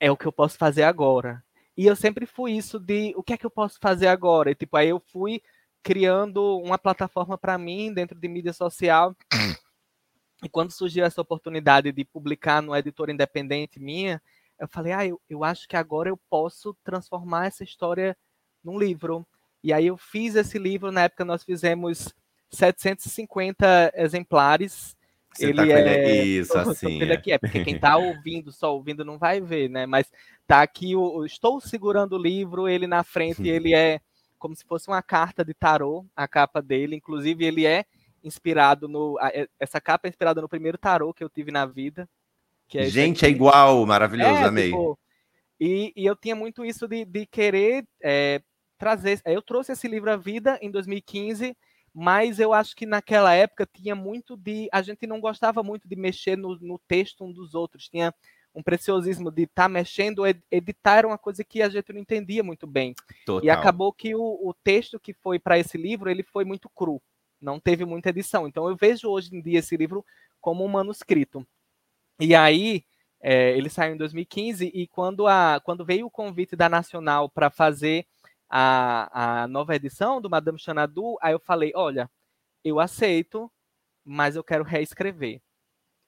[0.06, 1.44] É o que eu posso fazer agora.
[1.76, 4.52] E eu sempre fui isso de o que é que eu posso fazer agora?
[4.52, 5.42] E, tipo, aí eu fui
[5.82, 9.16] criando uma plataforma para mim dentro de mídia social.
[10.44, 14.22] E quando surgiu essa oportunidade de publicar no editor independente minha,
[14.60, 18.16] eu falei, ah, eu, eu acho que agora eu posso transformar essa história
[18.64, 19.26] num livro.
[19.64, 22.14] E aí eu fiz esse livro, na época nós fizemos
[22.52, 24.96] 750 exemplares.
[25.36, 27.02] Você ele tá é isso assim.
[27.02, 29.86] Ele aqui é porque quem está ouvindo, só ouvindo não vai ver, né?
[29.86, 30.12] Mas
[30.48, 34.00] tá aqui o estou segurando o livro, ele na frente, ele é
[34.38, 37.86] como se fosse uma carta de tarô, a capa dele, inclusive ele é
[38.24, 39.18] inspirado no
[39.60, 42.08] essa capa é inspirada no primeiro tarô que eu tive na vida,
[42.74, 44.66] é Gente, é igual, maravilhoso, é, amei.
[44.66, 44.98] Tipo,
[45.60, 48.42] e, e, eu tinha muito isso de, de querer é,
[48.78, 49.22] trazer.
[49.26, 51.56] Eu trouxe esse livro à vida em 2015,
[51.98, 54.68] mas eu acho que naquela época tinha muito de.
[54.70, 57.88] A gente não gostava muito de mexer no, no texto um dos outros.
[57.88, 58.14] Tinha
[58.54, 62.44] um preciosismo de estar tá mexendo, editar era uma coisa que a gente não entendia
[62.44, 62.94] muito bem.
[63.26, 63.46] Total.
[63.46, 67.02] E acabou que o, o texto que foi para esse livro, ele foi muito cru,
[67.40, 68.46] não teve muita edição.
[68.46, 70.06] Então eu vejo hoje em dia esse livro
[70.42, 71.48] como um manuscrito.
[72.20, 72.84] E aí,
[73.22, 77.50] é, ele saiu em 2015 e quando, a, quando veio o convite da Nacional para
[77.50, 78.06] fazer
[78.58, 82.10] a, a nova edição do Madame Xanadu, aí eu falei, olha,
[82.64, 83.52] eu aceito,
[84.02, 85.42] mas eu quero reescrever.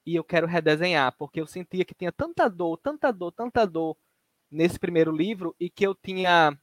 [0.06, 3.98] E eu quero redesenhar, porque eu sentia que tinha tanta dor, tanta dor, tanta dor
[4.50, 6.58] nesse primeiro livro e que eu tinha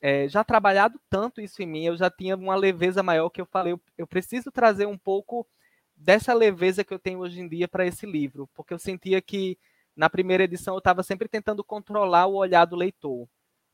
[0.00, 3.46] é, já trabalhado tanto isso em mim, eu já tinha uma leveza maior que eu
[3.46, 5.46] falei, eu, eu preciso trazer um pouco
[5.94, 9.58] dessa leveza que eu tenho hoje em dia para esse livro, porque eu sentia que
[9.94, 13.28] na primeira edição eu estava sempre tentando controlar o olhar do leitor,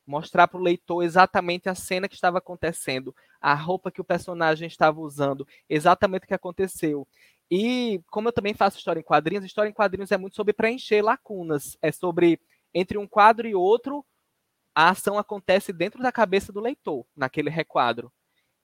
[0.07, 4.66] mostrar para o leitor exatamente a cena que estava acontecendo, a roupa que o personagem
[4.69, 7.07] estava usando, exatamente o que aconteceu.
[7.51, 11.03] E como eu também faço história em quadrinhos, história em quadrinhos é muito sobre preencher
[11.03, 12.40] lacunas, é sobre
[12.73, 14.05] entre um quadro e outro
[14.75, 18.12] a ação acontece dentro da cabeça do leitor, naquele requadro.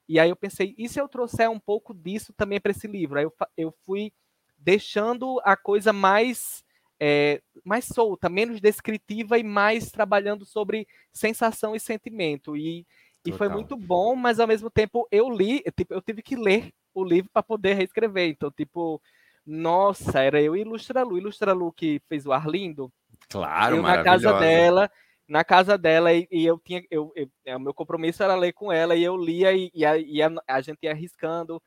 [0.07, 3.19] E aí eu pensei, e se eu trouxer um pouco disso também para esse livro?
[3.19, 4.13] Aí eu, eu fui
[4.59, 6.63] deixando a coisa mais
[7.05, 12.57] é, mais solta, menos descritiva e mais trabalhando sobre sensação e sentimento.
[12.57, 12.87] E,
[13.27, 16.73] e foi muito bom, mas ao mesmo tempo eu li, tipo, eu tive que ler
[16.95, 18.29] o livro para poder reescrever.
[18.29, 19.03] Então, tipo,
[19.45, 22.89] nossa, era eu e Ilustra Lu, Ilustra Lu que fez o Arlindo.
[23.29, 24.91] Claro, eu na casa dela,
[25.27, 28.53] na casa dela e, e eu tinha, eu, eu, é, o meu compromisso era ler
[28.53, 31.61] com ela e eu lia e, e, a, e a, a, gente ia arriscando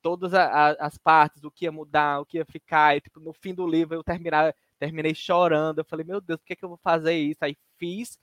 [0.00, 3.34] todas a, as partes, o que ia mudar, o que ia ficar, e tipo, no
[3.34, 6.68] fim do livro eu terminar, terminei chorando, eu falei, meu Deus, por que, que eu
[6.68, 7.38] vou fazer isso?
[7.42, 8.18] Aí fiz,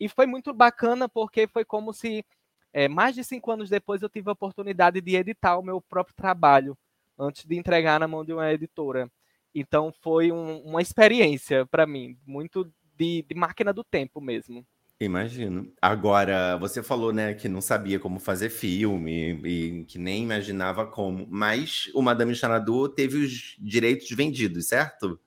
[0.00, 2.24] e foi muito bacana porque foi como se
[2.72, 6.14] é, mais de cinco anos depois, eu tive a oportunidade de editar o meu próprio
[6.14, 6.76] trabalho,
[7.18, 9.10] antes de entregar na mão de uma editora.
[9.54, 14.64] Então, foi um, uma experiência para mim, muito de, de máquina do tempo mesmo.
[15.00, 15.72] Imagino.
[15.80, 21.26] Agora, você falou, né, que não sabia como fazer filme e que nem imaginava como,
[21.30, 25.18] mas o Madame Xanadu teve os direitos vendidos, certo?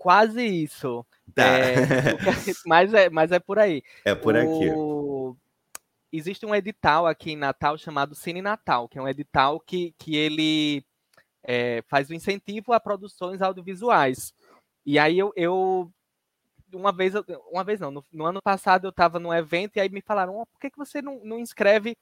[0.00, 1.04] Quase isso.
[1.34, 1.44] Tá.
[1.44, 1.74] É,
[2.64, 3.82] mas, é, mas é por aí.
[4.02, 4.70] É por aqui.
[4.74, 5.36] O...
[6.10, 10.16] Existe um edital aqui em Natal chamado Cine Natal, que é um edital que, que
[10.16, 10.82] ele
[11.42, 14.32] é, faz o incentivo a produções audiovisuais.
[14.86, 15.92] E aí eu, eu
[16.72, 17.12] uma vez,
[17.52, 20.34] uma vez não, no, no ano passado eu estava num evento e aí me falaram,
[20.40, 21.94] oh, por que, que você não, não inscreve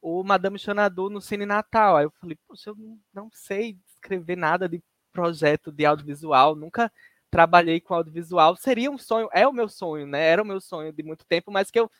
[0.00, 1.98] o Madame Xanadu no Cine Natal?
[1.98, 2.76] Aí eu falei, poxa, eu
[3.12, 6.90] não sei escrever nada de projeto de audiovisual, nunca
[7.34, 10.24] trabalhei com audiovisual, seria um sonho, é o meu sonho, né?
[10.24, 11.90] Era o meu sonho de muito tempo, mas que eu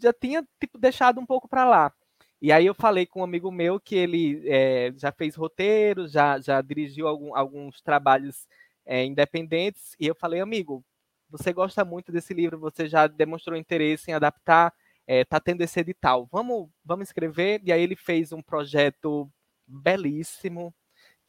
[0.00, 1.92] já tinha tipo deixado um pouco para lá.
[2.40, 6.38] E aí eu falei com um amigo meu que ele é, já fez roteiros, já,
[6.38, 8.46] já dirigiu algum, alguns trabalhos
[8.86, 10.84] é, independentes, e eu falei, amigo,
[11.28, 14.72] você gosta muito desse livro, você já demonstrou interesse em adaptar,
[15.04, 17.60] é, tá tendo esse edital, vamos, vamos escrever?
[17.64, 19.28] E aí ele fez um projeto
[19.66, 20.72] belíssimo,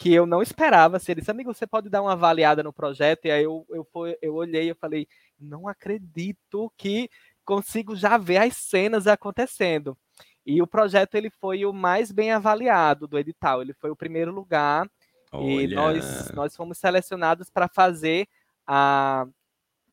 [0.01, 0.97] que eu não esperava.
[0.97, 3.25] Assim, ele disse, amigo, você pode dar uma avaliada no projeto?
[3.25, 5.07] E aí eu, eu, eu, eu olhei e falei,
[5.39, 7.07] não acredito que
[7.45, 9.95] consigo já ver as cenas acontecendo.
[10.43, 13.61] E o projeto ele foi o mais bem avaliado do edital.
[13.61, 14.89] Ele foi o primeiro lugar
[15.31, 15.61] Olha.
[15.61, 18.27] e nós nós fomos selecionados para fazer
[18.65, 19.27] a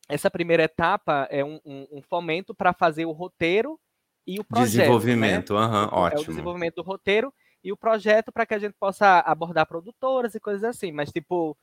[0.09, 3.79] essa primeira etapa é um, um, um fomento para fazer o roteiro
[4.27, 4.71] e o projeto.
[4.71, 4.79] Né?
[4.79, 5.66] Desenvolvimento, né?
[5.66, 6.21] uhum, ótimo.
[6.21, 7.31] É o desenvolvimento do roteiro
[7.62, 10.92] e o projeto para que a gente possa abordar produtoras e coisas assim.
[10.92, 11.57] Mas, tipo,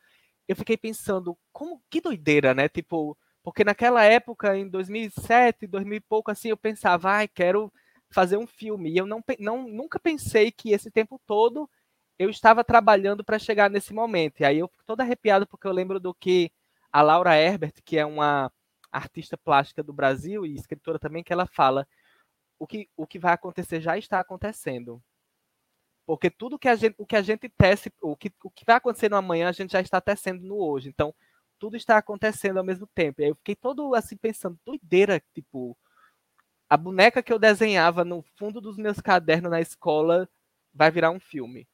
[0.47, 2.69] eu fiquei pensando, como que doideira, né?
[2.69, 7.71] Tipo, porque naquela época, em 2007, 2000 e pouco, assim, eu pensava, ai, quero
[8.10, 8.91] fazer um filme.
[8.91, 11.69] E eu não, não nunca pensei que esse tempo todo
[12.17, 14.41] eu estava trabalhando para chegar nesse momento.
[14.41, 16.51] E aí eu fico todo arrepiado porque eu lembro do que
[16.91, 18.51] a Laura Herbert, que é uma
[18.91, 21.88] artista plástica do Brasil e escritora também, que ela fala
[22.58, 25.01] o que, o que vai acontecer já está acontecendo.
[26.05, 28.75] Porque tudo que a gente, o que a gente tece, o que, o que vai
[28.75, 30.89] acontecer no amanhã, a gente já está tecendo no hoje.
[30.89, 31.13] Então,
[31.57, 33.21] tudo está acontecendo ao mesmo tempo.
[33.21, 35.75] E aí eu fiquei todo assim pensando, doideira, tipo,
[36.69, 40.29] a boneca que eu desenhava no fundo dos meus cadernos na escola
[40.73, 41.67] vai virar um filme.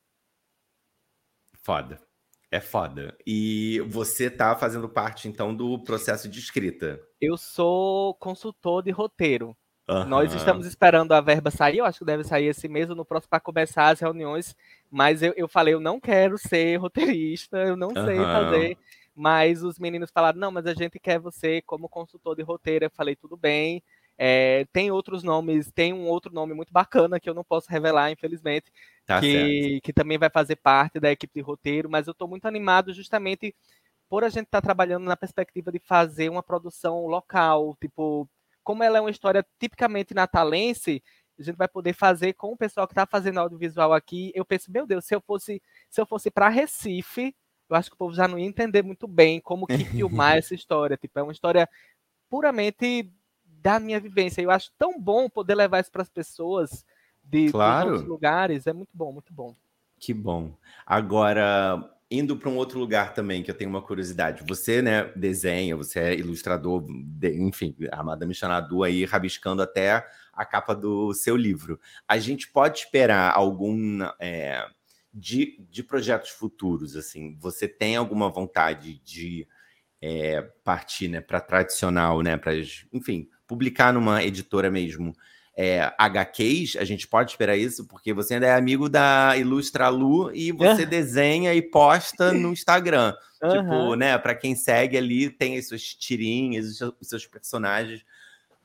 [1.62, 2.02] Foda.
[2.50, 3.18] É foda.
[3.26, 7.02] E você tá fazendo parte, então, do processo de escrita.
[7.20, 9.56] Eu sou consultor de roteiro.
[9.90, 10.06] Uhum.
[10.06, 13.04] Nós estamos esperando a verba sair, eu acho que deve sair esse mês ou no
[13.04, 14.56] próximo para começar as reuniões.
[14.90, 18.06] Mas eu, eu falei, eu não quero ser roteirista, eu não uhum.
[18.06, 18.78] sei fazer.
[19.16, 22.86] Mas os meninos falaram, não, mas a gente quer você como consultor de roteiro.
[22.86, 23.84] Eu falei, tudo bem.
[24.18, 28.12] É, tem outros nomes, tem um outro nome muito bacana que eu não posso revelar,
[28.12, 28.72] infelizmente,
[29.04, 32.46] tá que, que também vai fazer parte da equipe de roteiro, mas eu estou muito
[32.46, 33.56] animado justamente
[34.08, 38.30] por a gente estar tá trabalhando na perspectiva de fazer uma produção local, tipo,
[38.64, 41.04] como ela é uma história tipicamente natalense,
[41.40, 44.32] a gente vai poder fazer com o pessoal que está fazendo audiovisual aqui.
[44.36, 47.36] Eu penso, meu Deus, se eu fosse, se eu fosse para Recife,
[47.70, 50.54] eu acho que o povo já não ia entender muito bem como que filmar essa
[50.54, 50.98] história.
[50.98, 51.68] Tipo, é uma história
[52.30, 53.12] puramente
[53.46, 54.42] da minha vivência.
[54.42, 56.86] Eu acho tão bom poder levar isso para as pessoas
[57.24, 57.86] de, claro.
[57.86, 58.68] de outros lugares.
[58.68, 59.56] É muito bom, muito bom.
[60.00, 60.54] Que bom.
[60.86, 64.44] Agora, indo para um outro lugar também, que eu tenho uma curiosidade.
[64.46, 70.46] Você, né, desenha, você é ilustrador, de, enfim, a Madame Xanadu aí rabiscando até a
[70.46, 71.80] capa do seu livro.
[72.06, 74.68] A gente pode esperar algum é,
[75.14, 77.38] de, de projetos futuros, assim?
[77.40, 79.48] Você tem alguma vontade de
[80.02, 82.52] é, partir, né, para tradicional, né, para,
[82.92, 85.16] enfim, publicar numa editora mesmo
[85.64, 90.34] é, HQs, a gente pode esperar isso, porque você ainda é amigo da Ilustra Lu
[90.34, 93.14] e você desenha e posta no Instagram.
[93.44, 93.50] Uhum.
[93.50, 98.04] Tipo, né, para quem segue ali, tem as suas tirinhas, os seus personagens.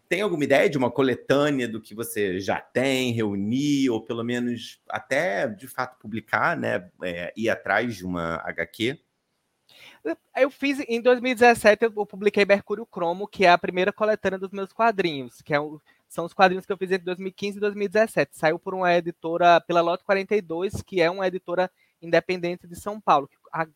[0.08, 4.80] Tem alguma ideia de uma coletânea do que você já tem, reunir, ou pelo menos
[4.88, 6.88] até de fato publicar, né?
[7.02, 8.98] É, ir atrás de uma HQ?
[10.34, 14.72] Eu fiz em 2017, eu publiquei Mercúrio Cromo, que é a primeira coletânea dos meus
[14.72, 18.36] quadrinhos, que é o, são os quadrinhos que eu fiz entre 2015 e 2017.
[18.36, 23.28] Saiu por uma editora, pela Lote 42, que é uma editora independente de São Paulo.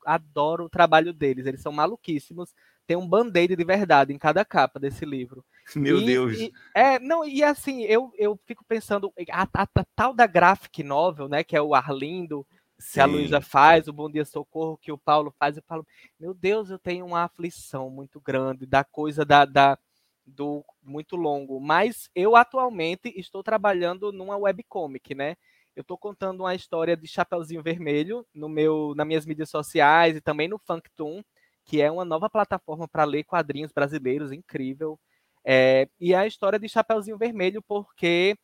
[0.05, 2.55] Adoro o trabalho deles, eles são maluquíssimos.
[2.87, 5.45] Tem um band-aid de verdade em cada capa desse livro.
[5.77, 6.39] Meu e, Deus!
[6.39, 10.83] E, é, não, e assim, eu, eu fico pensando, a, a, a, tal da graphic
[10.83, 12.47] novel, né, que é o Arlindo,
[12.81, 15.87] se a Luísa faz, o Bom Dia Socorro que o Paulo faz, eu falo,
[16.19, 19.79] meu Deus, eu tenho uma aflição muito grande da coisa da, da,
[20.27, 25.37] do muito longo, mas eu atualmente estou trabalhando numa webcomic, né?
[25.75, 30.21] Eu estou contando uma história de Chapeuzinho Vermelho no meu, nas minhas mídias sociais e
[30.21, 31.23] também no Funktoon,
[31.65, 34.99] que é uma nova plataforma para ler quadrinhos brasileiros, incrível.
[35.45, 38.37] É, e a história de Chapeuzinho Vermelho, porque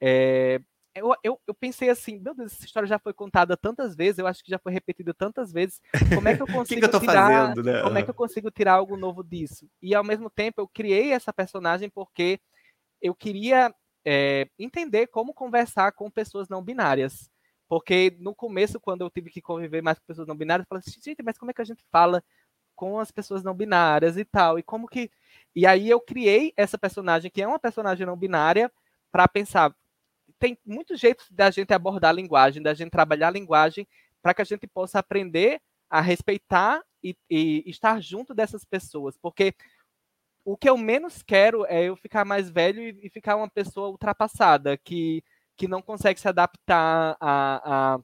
[0.00, 0.60] é,
[0.94, 4.26] eu, eu, eu, pensei assim, meu Deus, essa história já foi contada tantas vezes, eu
[4.26, 5.80] acho que já foi repetida tantas vezes.
[6.14, 7.48] Como é que eu consigo que que eu tirar?
[7.48, 7.82] Fazendo, né?
[7.82, 9.68] Como é que eu consigo tirar algo novo disso?
[9.82, 12.40] E ao mesmo tempo eu criei essa personagem porque
[13.02, 17.30] eu queria é, entender como conversar com pessoas não binárias.
[17.68, 20.82] Porque no começo, quando eu tive que conviver mais com pessoas não binárias, eu falei
[20.86, 22.22] assim, gente, mas como é que a gente fala
[22.76, 24.58] com as pessoas não binárias e tal?
[24.58, 25.10] E como que.
[25.56, 28.70] E aí eu criei essa personagem, que é uma personagem não binária,
[29.10, 29.74] para pensar.
[30.44, 33.88] Tem muitos jeitos da gente abordar a linguagem, da gente trabalhar a linguagem,
[34.20, 39.16] para que a gente possa aprender a respeitar e, e estar junto dessas pessoas.
[39.16, 39.54] Porque
[40.44, 43.88] o que eu menos quero é eu ficar mais velho e, e ficar uma pessoa
[43.88, 45.24] ultrapassada, que,
[45.56, 47.98] que não consegue se adaptar a, a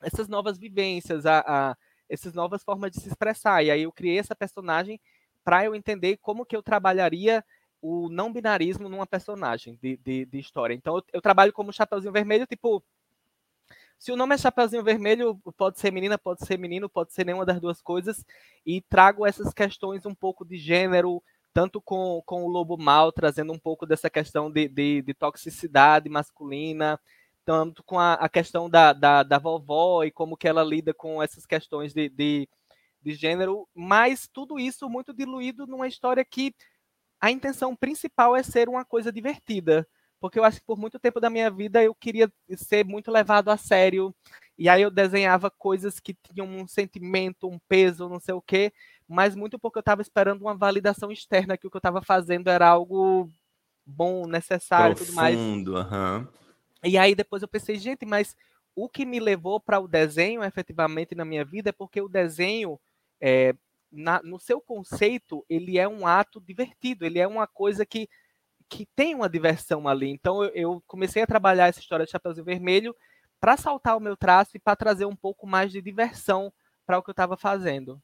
[0.00, 1.76] essas novas vivências, a, a,
[2.08, 3.62] essas novas formas de se expressar.
[3.62, 4.98] E aí eu criei essa personagem
[5.44, 7.44] para eu entender como que eu trabalharia
[7.80, 10.74] o não binarismo numa personagem de, de, de história.
[10.74, 12.82] Então eu, eu, trabalho como Chapeuzinho Vermelho, tipo,
[13.98, 17.44] se o nome é Chapeuzinho Vermelho, pode ser menina, pode ser menino, pode ser nenhuma
[17.44, 18.24] das duas coisas,
[18.64, 23.52] e trago essas questões um pouco de gênero, tanto com, com o Lobo Mal, trazendo
[23.52, 27.00] um pouco dessa questão de, de, de toxicidade masculina,
[27.44, 31.22] tanto com a, a questão da, da, da, vovó e como que ela lida com
[31.22, 32.48] essas questões de, de,
[33.02, 36.54] de gênero, mas tudo isso muito diluído numa história que
[37.20, 39.86] a intenção principal é ser uma coisa divertida,
[40.20, 43.50] porque eu acho que por muito tempo da minha vida eu queria ser muito levado
[43.50, 44.14] a sério,
[44.56, 48.72] e aí eu desenhava coisas que tinham um sentimento, um peso, não sei o quê,
[49.06, 52.48] mas muito porque eu estava esperando uma validação externa que o que eu estava fazendo
[52.48, 53.28] era algo
[53.86, 55.36] bom, necessário, Profundo, tudo mais.
[55.38, 56.26] Uhum.
[56.84, 58.36] E aí depois eu pensei, gente, mas
[58.74, 62.78] o que me levou para o desenho efetivamente na minha vida é porque o desenho,
[63.20, 63.54] é,
[63.90, 68.08] na, no seu conceito, ele é um ato divertido, ele é uma coisa que,
[68.68, 70.08] que tem uma diversão ali.
[70.08, 72.94] Então eu, eu comecei a trabalhar essa história de Chapeuzinho Vermelho
[73.40, 76.52] para saltar o meu traço e para trazer um pouco mais de diversão
[76.86, 78.00] para o que eu estava fazendo.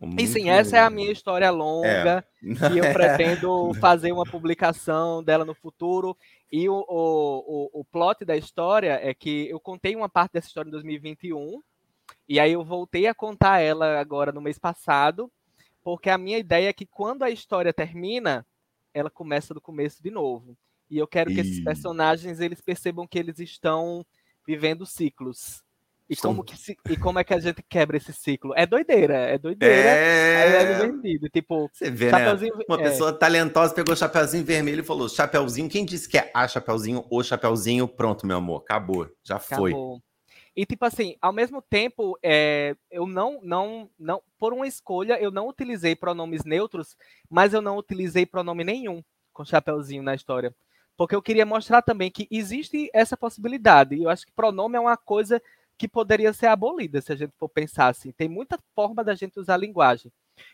[0.00, 2.72] Muito e sim, essa é a minha história longa, é.
[2.72, 6.16] e eu pretendo fazer uma publicação dela no futuro.
[6.52, 10.46] E o, o, o, o plot da história é que eu contei uma parte dessa
[10.46, 11.60] história em 2021,
[12.28, 15.30] e aí eu voltei a contar ela agora no mês passado,
[15.82, 18.46] porque a minha ideia é que quando a história termina,
[18.92, 20.56] ela começa do começo de novo.
[20.90, 24.04] E eu quero que esses personagens eles percebam que eles estão
[24.46, 25.62] vivendo ciclos.
[26.10, 28.54] E como, que se, e como é que a gente quebra esse ciclo?
[28.56, 29.74] É doideira, é doideira.
[29.74, 31.28] É, é divertido.
[31.28, 32.32] Tipo, você vê, né?
[32.66, 32.82] Uma é.
[32.82, 37.04] pessoa talentosa pegou o chapeuzinho vermelho e falou: Chapeuzinho, quem disse que é a Chapeuzinho
[37.10, 37.86] ou Chapeuzinho?
[37.86, 39.06] Pronto, meu amor, acabou.
[39.22, 39.70] Já acabou.
[39.70, 40.07] foi.
[40.58, 45.30] E tipo assim, ao mesmo tempo, é, eu não, não, não, por uma escolha, eu
[45.30, 46.96] não utilizei pronomes neutros,
[47.30, 49.00] mas eu não utilizei pronome nenhum
[49.32, 50.52] com Chapeuzinho na história.
[50.96, 53.94] Porque eu queria mostrar também que existe essa possibilidade.
[53.94, 55.40] E eu acho que pronome é uma coisa
[55.78, 58.10] que poderia ser abolida, se a gente for pensar assim.
[58.10, 60.10] Tem muita forma da gente usar a linguagem.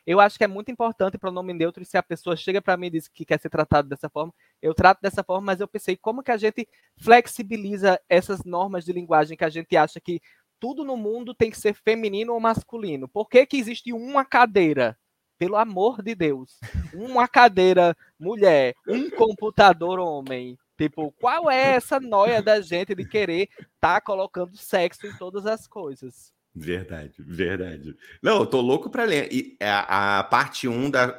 [0.07, 2.91] Eu acho que é muito importante pronome neutro se a pessoa chega para mim e
[2.91, 6.23] diz que quer ser tratado dessa forma, eu trato dessa forma, mas eu pensei como
[6.23, 10.21] que a gente flexibiliza essas normas de linguagem que a gente acha que
[10.59, 13.09] tudo no mundo tem que ser feminino ou masculino.
[13.09, 14.99] Por que, que existe uma cadeira?
[15.39, 16.59] Pelo amor de Deus.
[16.95, 20.57] Uma cadeira mulher, um computador homem.
[20.77, 25.47] Tipo, qual é essa noia da gente de querer estar tá colocando sexo em todas
[25.47, 26.34] as coisas?
[26.55, 27.97] Verdade, verdade.
[28.23, 29.29] Não, eu tô louco para ler.
[29.33, 31.19] E a, a parte 1 um da.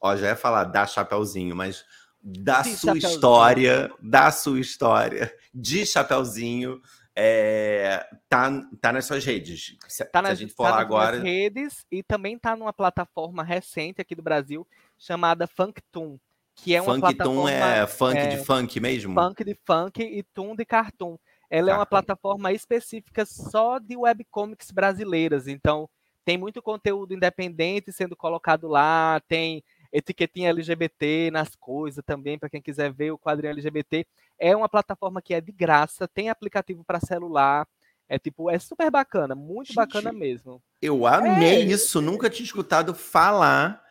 [0.00, 1.84] Ó, já ia falar da Chapeuzinho, mas
[2.22, 6.80] da de sua história, da sua história, de Chapeuzinho,
[7.16, 9.76] é, tá, tá nas suas redes.
[9.88, 11.20] Se, tá nas, se a gente for tá lá agora.
[11.20, 14.66] redes e também tá numa plataforma recente aqui do Brasil
[14.98, 16.18] chamada Funktoon
[16.54, 17.50] que é uma funk plataforma...
[17.50, 19.14] é funk é, de funk mesmo?
[19.14, 21.16] Funk de funk e Toon de cartoon.
[21.52, 25.86] Ela é uma plataforma específica só de webcomics brasileiras, então
[26.24, 32.62] tem muito conteúdo independente sendo colocado lá, tem etiquetinha LGBT nas coisas também, para quem
[32.62, 34.06] quiser ver o quadrinho LGBT.
[34.38, 37.68] É uma plataforma que é de graça, tem aplicativo para celular,
[38.08, 40.62] é tipo, é super bacana, muito Gente, bacana mesmo.
[40.80, 43.82] Eu amei é, isso, nunca tinha escutado falar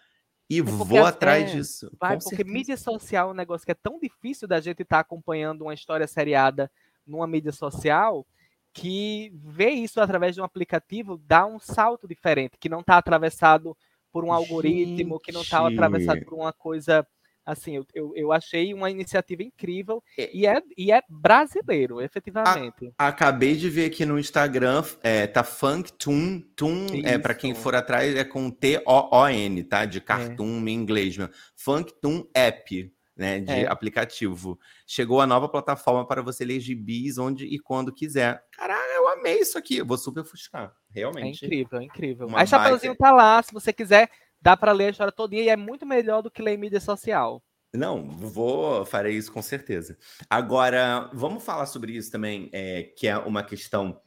[0.50, 1.92] e é vou atrás é, disso.
[2.00, 2.52] Vai, porque certeza.
[2.52, 5.76] mídia social é um negócio que é tão difícil da gente estar tá acompanhando uma
[5.76, 6.72] história seriada
[7.12, 8.26] numa mídia social
[8.74, 13.76] que ver isso através de um aplicativo dá um salto diferente, que não está atravessado
[14.12, 17.06] por um algoritmo, que não está atravessado por uma coisa
[17.46, 20.30] assim, eu, eu, eu, achei uma iniciativa incrível é.
[20.32, 22.94] e, é, e é brasileiro, efetivamente.
[22.98, 27.56] A, acabei de ver aqui no Instagram, é, tá Funk Toon, Toon é, para quem
[27.56, 29.86] for atrás, é com T-O-O-N, tá?
[29.86, 30.02] De é.
[30.02, 30.70] cartoon é.
[30.70, 31.34] em inglês mesmo.
[31.56, 33.68] Funk Toon App né, de é.
[33.68, 34.60] aplicativo.
[34.88, 38.44] Chegou a nova plataforma para você ler gibis onde e quando quiser.
[38.52, 39.84] Caralho, eu amei isso aqui.
[39.84, 40.74] Vou super fuscar.
[40.90, 41.46] Realmente.
[41.46, 42.28] É incrível, é incrível.
[42.28, 44.10] Uma Aí Chapeuzinho tá lá, se você quiser,
[44.42, 46.80] dá para ler a história todinha e é muito melhor do que ler em mídia
[46.80, 47.44] social.
[47.72, 49.96] Não, vou, farei isso com certeza.
[50.28, 54.02] Agora, vamos falar sobre isso também, é, que é uma questão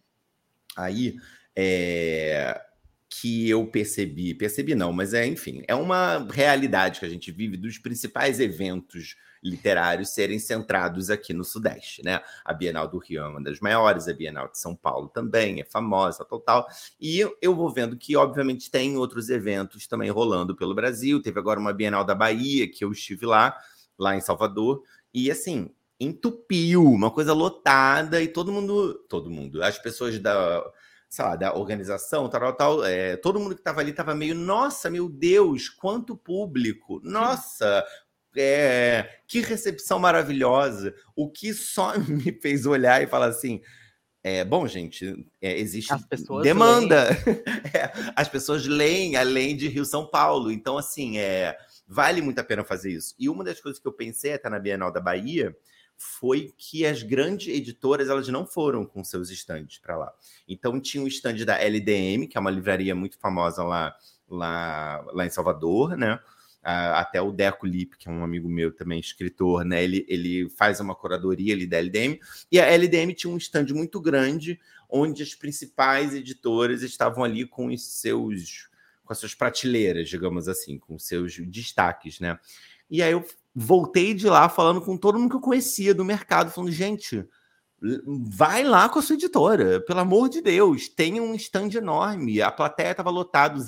[0.76, 1.14] aí.
[1.54, 2.60] É,
[3.20, 7.56] que eu percebi, percebi não, mas é, enfim, é uma realidade que a gente vive
[7.56, 12.20] dos principais eventos literários serem centrados aqui no Sudeste, né?
[12.44, 15.64] A Bienal do Rio é uma das maiores, a Bienal de São Paulo também é
[15.64, 16.66] famosa, total.
[16.98, 21.22] E eu vou vendo que, obviamente, tem outros eventos também rolando pelo Brasil.
[21.22, 23.56] Teve agora uma Bienal da Bahia, que eu estive lá,
[23.98, 29.78] lá em Salvador, e assim, entupiu, uma coisa lotada, e todo mundo, todo mundo, as
[29.78, 30.64] pessoas da
[31.14, 34.90] sei lá, da organização, tal, tal, é, todo mundo que estava ali estava meio, nossa,
[34.90, 37.84] meu Deus, quanto público, nossa,
[38.36, 43.62] é, que recepção maravilhosa, o que só me fez olhar e falar assim,
[44.24, 45.94] é, bom, gente, é, existe
[46.42, 47.08] demanda.
[47.74, 50.52] É, as pessoas leem além de Rio São Paulo.
[50.52, 51.56] Então, assim, é,
[51.88, 53.16] vale muito a pena fazer isso.
[53.18, 55.54] E uma das coisas que eu pensei até na Bienal da Bahia
[55.96, 60.12] foi que as grandes editoras elas não foram com seus estandes para lá.
[60.48, 63.96] Então tinha o stand da LDM, que é uma livraria muito famosa lá,
[64.28, 66.18] lá, lá em Salvador, né?
[66.62, 69.84] Até o Deco Lip, que é um amigo meu também, escritor, né?
[69.84, 72.18] Ele, ele faz uma curadoria ali da LDM.
[72.50, 77.66] E a LDM tinha um stand muito grande, onde as principais editoras estavam ali com
[77.66, 78.68] os seus
[79.04, 82.38] com as suas prateleiras, digamos assim, com os seus destaques, né?
[82.90, 83.22] E aí eu
[83.54, 87.24] voltei de lá falando com todo mundo que eu conhecia do mercado, falando, gente,
[88.06, 92.50] vai lá com a sua editora, pelo amor de Deus, tem um stand enorme, a
[92.50, 93.58] plateia estava lotada,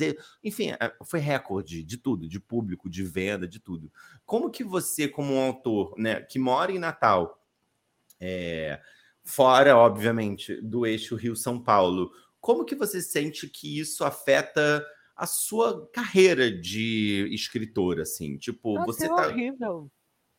[0.43, 3.93] enfim, é, foi recorde de tudo, de público, de venda, de tudo.
[4.25, 7.43] Como que você, como um autor, né, que mora em Natal,
[8.19, 8.81] é,
[9.23, 12.11] fora, obviamente, do eixo Rio-São Paulo,
[12.41, 14.85] como que você sente que isso afeta
[15.17, 18.37] a sua carreira de escritor, assim?
[18.37, 19.27] Tipo, Nossa, você é tá.
[19.27, 19.91] horrível.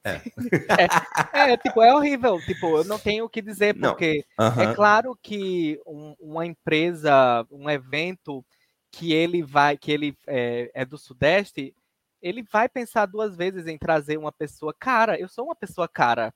[0.06, 0.22] É.
[1.34, 1.52] é.
[1.52, 2.40] é, tipo, é horrível.
[2.42, 4.62] Tipo, eu não tenho o que dizer, porque uhum.
[4.62, 8.46] é claro que um, uma empresa, um evento
[8.92, 11.76] que ele vai, que ele é, é, do Sudeste,
[12.22, 15.20] ele vai pensar duas vezes em trazer uma pessoa cara.
[15.20, 16.32] Eu sou uma pessoa cara,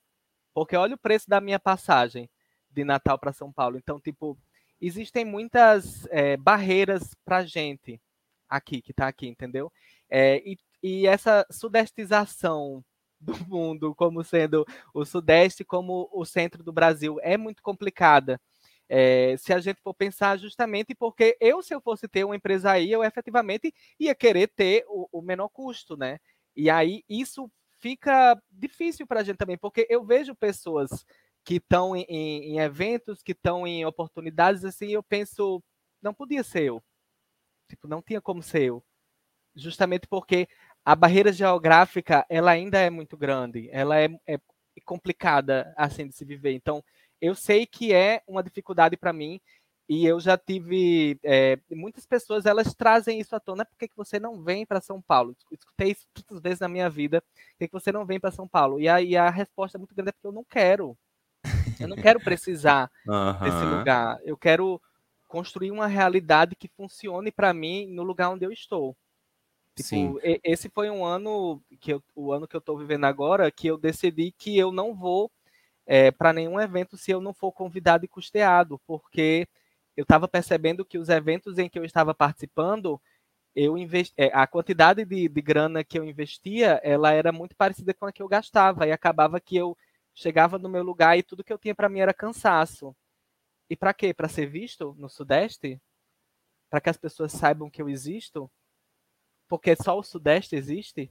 [0.53, 2.27] porque olha o preço da minha passagem
[2.71, 3.77] de Natal para São Paulo.
[3.77, 4.37] Então, tipo,
[4.79, 8.01] existem muitas é, barreiras para gente
[8.51, 9.71] aqui, que está aqui, entendeu?
[10.09, 12.83] É, e, e essa sudestização
[13.19, 18.39] do mundo como sendo o Sudeste como o centro do Brasil é muito complicada.
[18.89, 22.71] É, se a gente for pensar justamente porque eu, se eu fosse ter uma empresa
[22.71, 26.19] aí, eu efetivamente ia querer ter o, o menor custo, né?
[26.55, 27.49] E aí isso
[27.79, 31.05] fica difícil para a gente também, porque eu vejo pessoas
[31.43, 35.63] que estão em, em, em, eventos, que estão em oportunidades, assim, eu penso,
[36.01, 36.83] não podia ser eu.
[37.71, 38.83] Tipo, não tinha como ser eu.
[39.55, 40.47] Justamente porque
[40.85, 43.69] a barreira geográfica, ela ainda é muito grande.
[43.71, 44.39] Ela é, é
[44.85, 46.53] complicada, assim, de se viver.
[46.53, 46.83] Então,
[47.21, 49.39] eu sei que é uma dificuldade para mim
[49.87, 54.19] e eu já tive é, muitas pessoas elas trazem isso à tona por que você
[54.19, 57.91] não vem para São Paulo escutei isso muitas vezes na minha vida por que você
[57.91, 60.31] não vem para São Paulo e aí a resposta é muito grande é porque eu
[60.31, 60.97] não quero
[61.79, 63.39] eu não quero precisar uhum.
[63.43, 64.81] desse lugar eu quero
[65.31, 68.97] construir uma realidade que funcione para mim no lugar onde eu estou.
[69.73, 70.15] Tipo, Sim.
[70.43, 73.77] esse foi um ano que eu, o ano que eu estou vivendo agora que eu
[73.77, 75.31] decidi que eu não vou
[75.85, 79.47] é, para nenhum evento se eu não for convidado e custeado, porque
[79.95, 83.01] eu estava percebendo que os eventos em que eu estava participando,
[83.55, 87.93] eu investi, é, a quantidade de, de grana que eu investia, ela era muito parecida
[87.93, 89.77] com a que eu gastava e acabava que eu
[90.13, 92.93] chegava no meu lugar e tudo que eu tinha para mim era cansaço.
[93.71, 94.13] E para quê?
[94.13, 95.81] Para ser visto no Sudeste?
[96.69, 98.51] Para que as pessoas saibam que eu existo?
[99.47, 101.09] Porque só o Sudeste existe?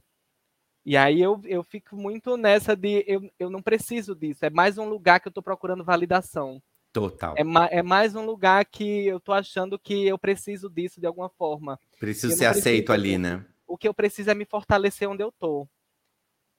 [0.85, 4.45] E aí eu, eu fico muito nessa de eu, eu não preciso disso.
[4.45, 6.61] É mais um lugar que eu estou procurando validação.
[6.93, 7.33] Total.
[7.35, 11.07] É, ma é, mais um lugar que eu estou achando que eu preciso disso de
[11.07, 11.79] alguma forma.
[11.99, 13.43] Preciso ser aceito ali, né?
[13.65, 15.67] O que eu preciso é me fortalecer onde eu estou.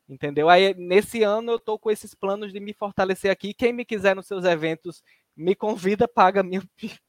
[0.08, 0.48] Entendeu?
[0.48, 3.54] Aí, nesse ano, eu estou com esses planos de me fortalecer aqui.
[3.54, 5.00] Quem me quiser nos seus eventos
[5.36, 6.62] me convida, paga minha,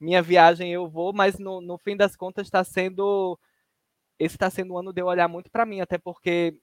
[0.00, 3.38] minha viagem, eu vou, mas no, no fim das contas está sendo
[4.18, 6.58] esse está sendo um ano de eu olhar muito para mim, até porque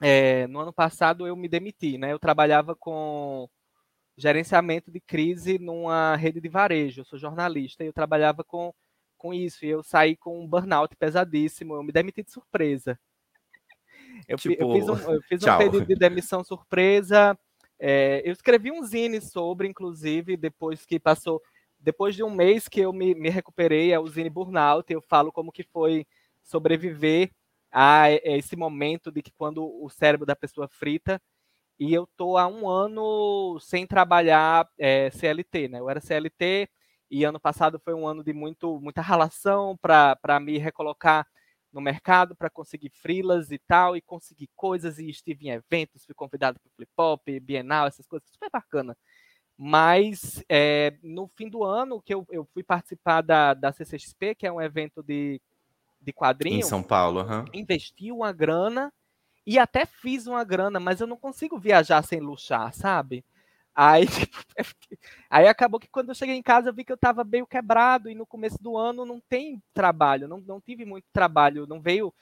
[0.00, 2.12] é, no ano passado eu me demiti, né?
[2.12, 3.48] Eu trabalhava com
[4.16, 7.00] gerenciamento de crise numa rede de varejo.
[7.00, 8.72] Eu sou jornalista e eu trabalhava com,
[9.18, 9.64] com isso.
[9.64, 11.74] E eu saí com um burnout pesadíssimo.
[11.74, 12.98] Eu me demiti de surpresa.
[14.28, 17.38] Eu, tipo, eu fiz, um, eu fiz um, pedido de demissão surpresa.
[17.78, 21.42] É, eu escrevi um zine sobre, inclusive, depois que passou.
[21.78, 25.30] Depois de um mês que eu me, me recuperei, é o Zine Burnout, eu falo
[25.32, 26.06] como que foi
[26.42, 27.30] sobreviver
[27.70, 31.20] a esse momento de que quando o cérebro da pessoa frita,
[31.78, 35.80] e eu tô há um ano sem trabalhar é, CLT, né?
[35.80, 36.68] Eu era CLT
[37.10, 41.26] e ano passado foi um ano de muito, muita relação para me recolocar
[41.76, 46.14] no mercado, para conseguir frilas e tal, e conseguir coisas, e estive em eventos, fui
[46.14, 48.96] convidado para o Flip Pop, Bienal, essas coisas, super bacana.
[49.58, 54.46] Mas é, no fim do ano que eu, eu fui participar da, da CCXP, que
[54.46, 55.38] é um evento de,
[56.00, 56.60] de quadrinho.
[56.60, 57.44] Em São Paulo, uhum.
[57.52, 58.90] Investi uma grana
[59.46, 63.22] e até fiz uma grana, mas eu não consigo viajar sem luxar, sabe?
[63.76, 64.06] Aí,
[65.30, 68.10] aí acabou que quando eu cheguei em casa eu vi que eu estava meio quebrado
[68.10, 72.12] e no começo do ano não tem trabalho, não, não tive muito trabalho, não veio,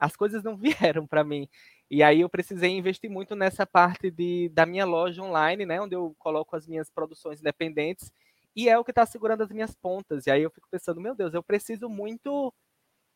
[0.00, 0.56] as coisas não
[0.96, 1.48] vieram para mim.
[1.90, 5.94] E aí eu precisei investir muito nessa parte de, da minha loja online, né, onde
[5.94, 8.10] eu coloco as minhas produções independentes
[8.56, 10.26] e é o que está segurando as minhas pontas.
[10.26, 12.52] E aí eu fico pensando, meu Deus, eu preciso muito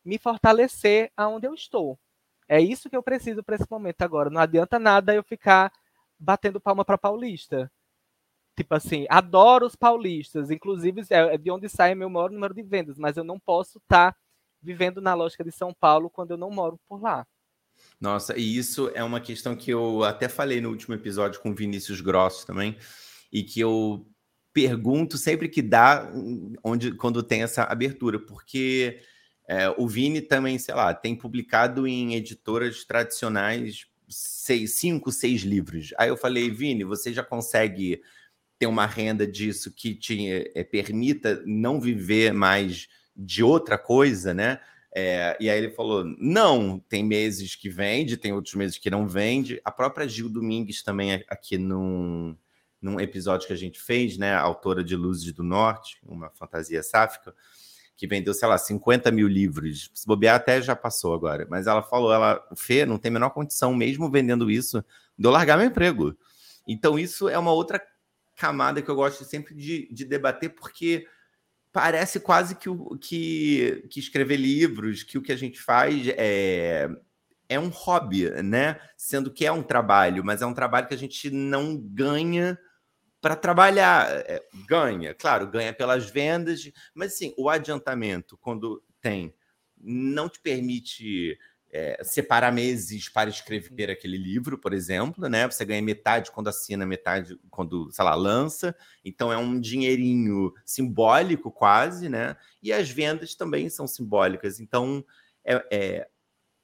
[0.05, 1.99] me fortalecer aonde eu estou.
[2.49, 4.29] É isso que eu preciso para esse momento agora.
[4.29, 5.71] Não adianta nada eu ficar
[6.19, 7.71] batendo palma para paulista.
[8.57, 12.63] Tipo assim, adoro os paulistas, inclusive é, é de onde sai meu maior número de
[12.63, 14.17] vendas, mas eu não posso estar tá
[14.59, 17.25] vivendo na lógica de São Paulo quando eu não moro por lá.
[18.01, 22.01] Nossa, e isso é uma questão que eu até falei no último episódio com Vinícius
[22.01, 22.75] Grosso também,
[23.31, 24.07] e que eu
[24.51, 26.11] pergunto sempre que dá,
[26.63, 28.99] onde, quando tem essa abertura, porque
[29.47, 35.93] é, o Vini também, sei lá, tem publicado em editoras tradicionais seis, cinco, seis livros.
[35.95, 38.01] Aí eu falei, Vini, você já consegue
[38.57, 44.59] ter uma renda disso que te é, permita não viver mais de outra coisa, né?
[44.93, 49.07] É, e aí ele falou: não, tem meses que vende, tem outros meses que não
[49.07, 49.61] vende.
[49.63, 52.35] A própria Gil Domingues também aqui num,
[52.81, 54.33] num episódio que a gente fez, né?
[54.33, 57.33] Autora de Luzes do Norte, uma fantasia sáfica
[57.97, 59.89] que vendeu, sei lá, 50 mil livros.
[59.93, 61.47] Se bobear, até já passou agora.
[61.49, 64.85] Mas ela falou, ela, Fê, não tem a menor condição, mesmo vendendo isso,
[65.17, 66.15] de eu largar meu emprego.
[66.67, 67.81] Então, isso é uma outra
[68.37, 71.05] camada que eu gosto sempre de, de debater, porque
[71.73, 76.87] parece quase que, o, que, que escrever livros, que o que a gente faz é,
[77.49, 78.79] é um hobby, né?
[78.95, 82.57] Sendo que é um trabalho, mas é um trabalho que a gente não ganha
[83.19, 84.07] para trabalhar.
[84.09, 89.33] É, ganha, claro, ganha pelas vendas, mas assim, o adiantamento, quando tem,
[89.77, 91.37] não te permite
[91.71, 95.45] é, separar meses para escrever aquele livro, por exemplo, né?
[95.45, 98.75] Você ganha metade quando assina, metade quando, sei lá, lança.
[99.03, 102.35] Então é um dinheirinho simbólico, quase, né?
[102.61, 104.59] E as vendas também são simbólicas.
[104.59, 105.03] Então
[105.43, 106.07] é, é,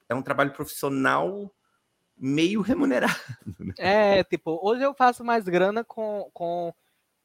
[0.09, 1.53] é um trabalho profissional
[2.17, 3.13] meio remunerado.
[3.59, 3.73] Né?
[3.77, 6.73] É, tipo, hoje eu faço mais grana com, com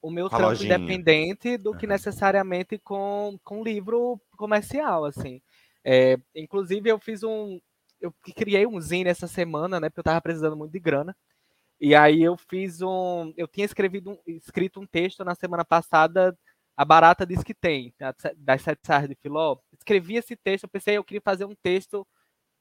[0.00, 0.76] o meu trampo lojinha.
[0.76, 5.40] independente do que necessariamente com, com livro comercial, assim.
[5.84, 7.60] É, inclusive, eu fiz um.
[8.00, 9.88] Eu criei um zine essa semana, né?
[9.88, 11.16] Porque eu tava precisando muito de grana.
[11.80, 13.32] E aí eu fiz um.
[13.36, 16.36] Eu tinha escrevido um, escrito um texto na semana passada.
[16.76, 17.92] A Barata diz que tem,
[18.36, 19.58] das sete sarras de Filó.
[19.72, 22.06] Escrevi esse texto, eu pensei, eu queria fazer um texto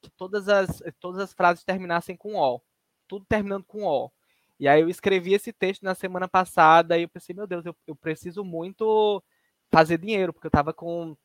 [0.02, 2.62] que todas as, todas as frases terminassem com O.
[3.08, 4.12] Tudo terminando com O.
[4.60, 7.76] E aí eu escrevi esse texto na semana passada e eu pensei, meu Deus, eu,
[7.86, 9.24] eu preciso muito
[9.72, 11.16] fazer dinheiro, porque eu estava com.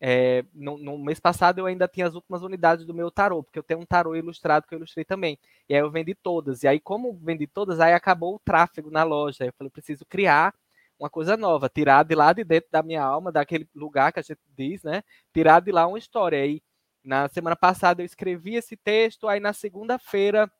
[0.00, 3.58] É, no, no, mês passado eu ainda tinha as últimas unidades do meu tarô, porque
[3.58, 5.38] eu tenho um tarô ilustrado que eu ilustrei também.
[5.68, 6.62] E aí eu vendi todas.
[6.62, 9.44] E aí, como vendi todas, aí acabou o tráfego na loja.
[9.44, 10.54] Eu falei, preciso criar
[10.98, 14.22] uma coisa nova, tirar de lá de dentro da minha alma, daquele lugar que a
[14.22, 15.02] gente diz, né?
[15.32, 16.42] Tirar de lá uma história.
[16.42, 16.62] Aí
[17.04, 20.50] na semana passada eu escrevi esse texto, aí na segunda-feira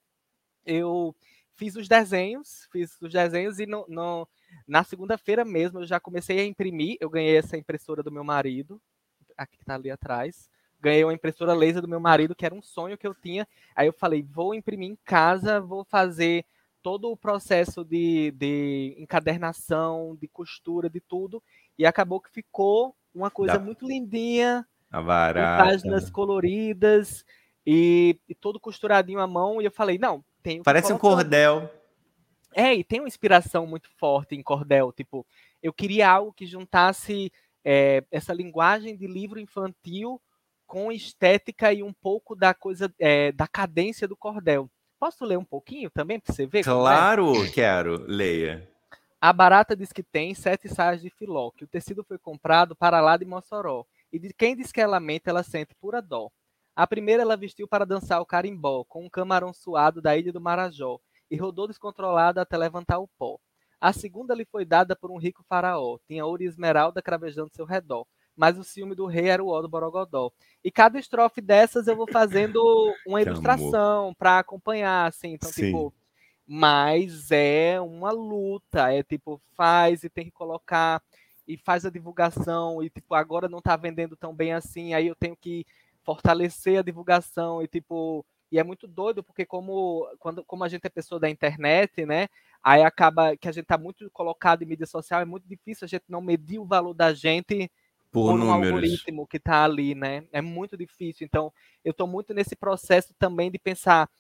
[0.64, 1.14] eu
[1.56, 4.28] fiz os desenhos, fiz os desenhos e no, no
[4.66, 6.96] na segunda-feira mesmo eu já comecei a imprimir.
[7.00, 8.80] Eu ganhei essa impressora do meu marido,
[9.38, 10.50] aqui que tá ali atrás.
[10.80, 13.46] Ganhei uma impressora laser do meu marido, que era um sonho que eu tinha.
[13.74, 16.44] Aí eu falei, vou imprimir em casa, vou fazer
[16.82, 21.42] todo o processo de, de encadernação, de costura, de tudo.
[21.78, 25.02] E acabou que ficou uma coisa muito lindinha, a
[25.64, 27.24] páginas coloridas
[27.66, 29.60] e, e, todo costuradinho à mão.
[29.60, 30.62] E eu falei, não, tem.
[30.62, 31.70] Parece um cordel.
[32.54, 34.92] É, e tem uma inspiração muito forte em cordel.
[34.92, 35.26] Tipo,
[35.62, 37.30] eu queria algo que juntasse
[37.70, 40.18] é, essa linguagem de livro infantil
[40.66, 44.70] com estética e um pouco da coisa é, da cadência do cordel.
[44.98, 46.60] Posso ler um pouquinho também para você ver?
[46.60, 46.62] É?
[46.62, 47.50] Claro, é?
[47.50, 48.06] quero.
[48.06, 48.66] Leia.
[49.20, 53.02] A barata diz que tem sete saias de filó, que o tecido foi comprado para
[53.02, 53.84] lá de Mossoró.
[54.10, 56.30] E de quem diz que ela mente, ela sente pura dó.
[56.74, 60.40] A primeira ela vestiu para dançar o carimbó, com um camarão suado da ilha do
[60.40, 60.98] Marajó,
[61.30, 63.38] e rodou descontrolada até levantar o pó.
[63.80, 67.64] A segunda lhe foi dada por um rico faraó, tinha ouro e esmeralda cravejando seu
[67.64, 68.06] redor
[68.38, 70.30] mas o ciúme do rei era o ó do Borogodó.
[70.62, 72.62] E cada estrofe dessas eu vou fazendo
[73.04, 75.32] uma ilustração para acompanhar, assim.
[75.32, 75.66] Então, Sim.
[75.66, 75.92] tipo,
[76.46, 81.02] mas é uma luta, é tipo, faz e tem que colocar
[81.48, 85.16] e faz a divulgação e tipo, agora não está vendendo tão bem assim, aí eu
[85.16, 85.66] tenho que
[86.04, 90.86] fortalecer a divulgação e tipo, e é muito doido porque como quando como a gente
[90.86, 92.28] é pessoa da internet, né?
[92.62, 95.88] Aí acaba que a gente está muito colocado em mídia social, é muito difícil a
[95.88, 97.70] gente não medir o valor da gente
[98.10, 100.24] por, por um algoritmo que está ali, né?
[100.32, 101.26] É muito difícil.
[101.26, 101.52] Então,
[101.84, 104.10] eu estou muito nesse processo também de pensar,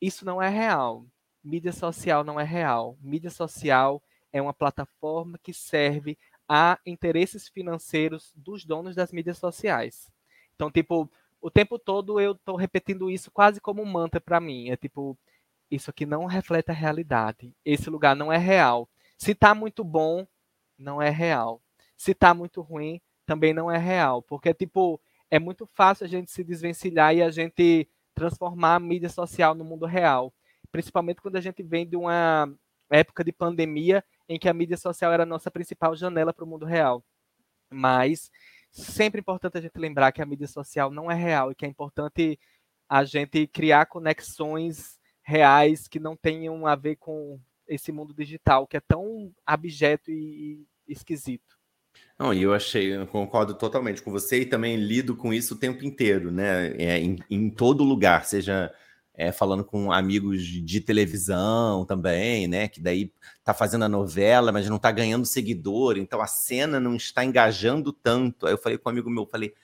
[0.00, 1.06] isso não é real.
[1.42, 2.98] Mídia social não é real.
[3.00, 4.02] Mídia social
[4.32, 10.10] é uma plataforma que serve a interesses financeiros dos donos das mídias sociais.
[10.54, 14.68] Então, tipo, o tempo todo eu estou repetindo isso quase como um mantra para mim.
[14.70, 15.16] É tipo,
[15.70, 17.52] isso aqui não reflete a realidade.
[17.64, 18.88] Esse lugar não é real.
[19.18, 20.26] Se está muito bom,
[20.78, 21.60] não é real
[21.96, 24.22] se tá muito ruim, também não é real.
[24.22, 25.00] Porque, tipo,
[25.30, 29.64] é muito fácil a gente se desvencilhar e a gente transformar a mídia social no
[29.64, 30.32] mundo real.
[30.70, 32.52] Principalmente quando a gente vem de uma
[32.90, 36.48] época de pandemia em que a mídia social era a nossa principal janela para o
[36.48, 37.02] mundo real.
[37.70, 38.30] Mas
[38.70, 41.64] sempre é importante a gente lembrar que a mídia social não é real e que
[41.64, 42.38] é importante
[42.88, 48.76] a gente criar conexões reais que não tenham a ver com esse mundo digital que
[48.76, 51.56] é tão abjeto e esquisito.
[52.16, 55.58] Não, e eu achei, eu concordo totalmente com você e também lido com isso o
[55.58, 56.68] tempo inteiro, né?
[56.76, 58.72] É, em, em todo lugar, seja
[59.14, 62.68] é, falando com amigos de televisão também, né?
[62.68, 63.12] Que daí
[63.42, 67.92] tá fazendo a novela, mas não tá ganhando seguidor, então a cena não está engajando
[67.92, 68.46] tanto.
[68.46, 69.54] Aí eu falei com um amigo meu, falei,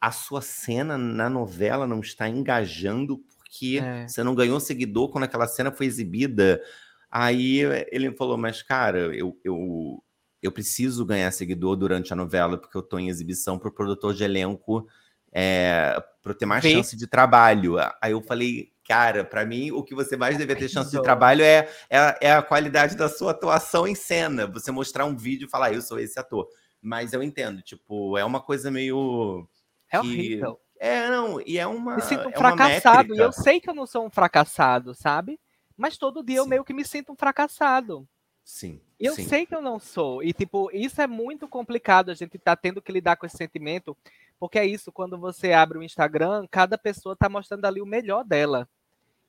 [0.00, 3.20] a sua cena na novela não está engajando
[3.56, 4.06] porque é.
[4.06, 6.62] você não ganhou seguidor quando aquela cena foi exibida.
[7.10, 10.02] Aí ele falou, mas cara, eu, eu
[10.42, 14.14] eu preciso ganhar seguidor durante a novela, porque eu estou em exibição para o produtor
[14.14, 14.86] de elenco,
[15.32, 17.76] é, para ter mais chance de trabalho.
[18.00, 21.42] Aí eu falei, cara, para mim, o que você mais deve ter chance de trabalho
[21.42, 24.46] é, é, é, a qualidade da sua atuação em cena.
[24.46, 26.46] Você mostrar um vídeo e falar, ah, eu sou esse ator.
[26.80, 29.48] Mas eu entendo, tipo, é uma coisa meio.
[29.90, 30.06] É que...
[30.06, 30.60] horrível.
[30.78, 31.96] É, não, e é uma.
[31.96, 35.40] Me sinto um é fracassado, e eu sei que eu não sou um fracassado, sabe?
[35.76, 36.42] Mas todo dia Sim.
[36.42, 38.06] eu meio que me sinto um fracassado.
[38.44, 38.80] Sim.
[38.98, 39.24] Eu sim.
[39.24, 40.22] sei que eu não sou.
[40.22, 42.10] E, tipo, isso é muito complicado.
[42.10, 43.96] A gente tá tendo que lidar com esse sentimento.
[44.38, 48.22] Porque é isso, quando você abre o Instagram, cada pessoa tá mostrando ali o melhor
[48.22, 48.68] dela.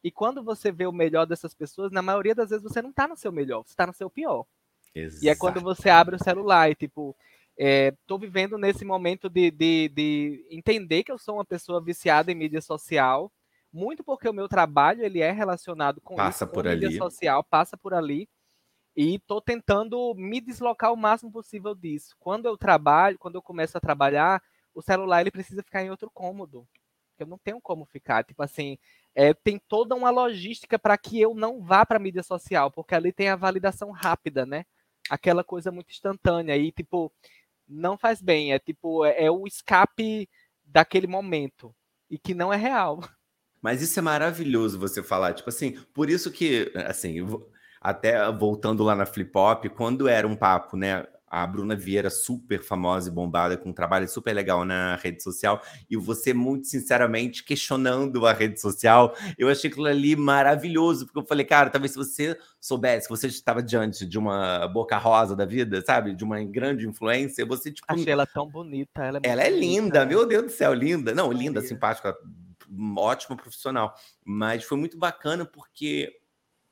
[0.03, 3.07] E quando você vê o melhor dessas pessoas, na maioria das vezes você não tá
[3.07, 4.45] no seu melhor, você tá no seu pior.
[4.93, 5.25] Exato.
[5.25, 7.15] E é quando você abre o celular e, tipo,
[7.57, 12.31] é, tô vivendo nesse momento de, de, de entender que eu sou uma pessoa viciada
[12.31, 13.31] em mídia social,
[13.73, 16.97] muito porque o meu trabalho ele é relacionado com passa isso, com por mídia ali.
[16.97, 18.29] social, passa por ali.
[18.95, 22.15] E estou tentando me deslocar o máximo possível disso.
[22.19, 24.41] Quando eu trabalho, quando eu começo a trabalhar,
[24.73, 26.67] o celular ele precisa ficar em outro cômodo.
[27.19, 28.23] Eu não tenho como ficar.
[28.23, 28.77] Tipo assim,
[29.13, 32.95] é, tem toda uma logística para que eu não vá para a mídia social, porque
[32.95, 34.65] ali tem a validação rápida, né?
[35.09, 36.57] Aquela coisa muito instantânea.
[36.57, 37.11] E, tipo,
[37.67, 38.53] não faz bem.
[38.53, 40.29] É tipo, é, é o escape
[40.63, 41.73] daquele momento.
[42.09, 43.01] E que não é real.
[43.61, 45.33] Mas isso é maravilhoso você falar.
[45.33, 47.17] Tipo assim, por isso que, assim,
[47.81, 51.05] até voltando lá na Flip Hop, quando era um papo, né?
[51.27, 55.61] A Bruna Vieira, super famosa e bombada, com um trabalho super legal na rede social,
[55.89, 59.13] e você, muito sinceramente, questionando a rede social.
[59.37, 63.27] Eu achei aquilo ali maravilhoso, porque eu falei, cara, talvez se você soubesse que você
[63.27, 66.15] estava diante de uma boca rosa da vida, sabe?
[66.15, 67.85] De uma grande influência, você, tipo.
[67.89, 69.03] Achei ela tão bonita.
[69.03, 71.13] Ela é, ela é linda, meu Deus do céu, linda.
[71.13, 72.15] Não, linda, simpática,
[72.97, 73.93] ótima profissional.
[74.23, 76.13] Mas foi muito bacana porque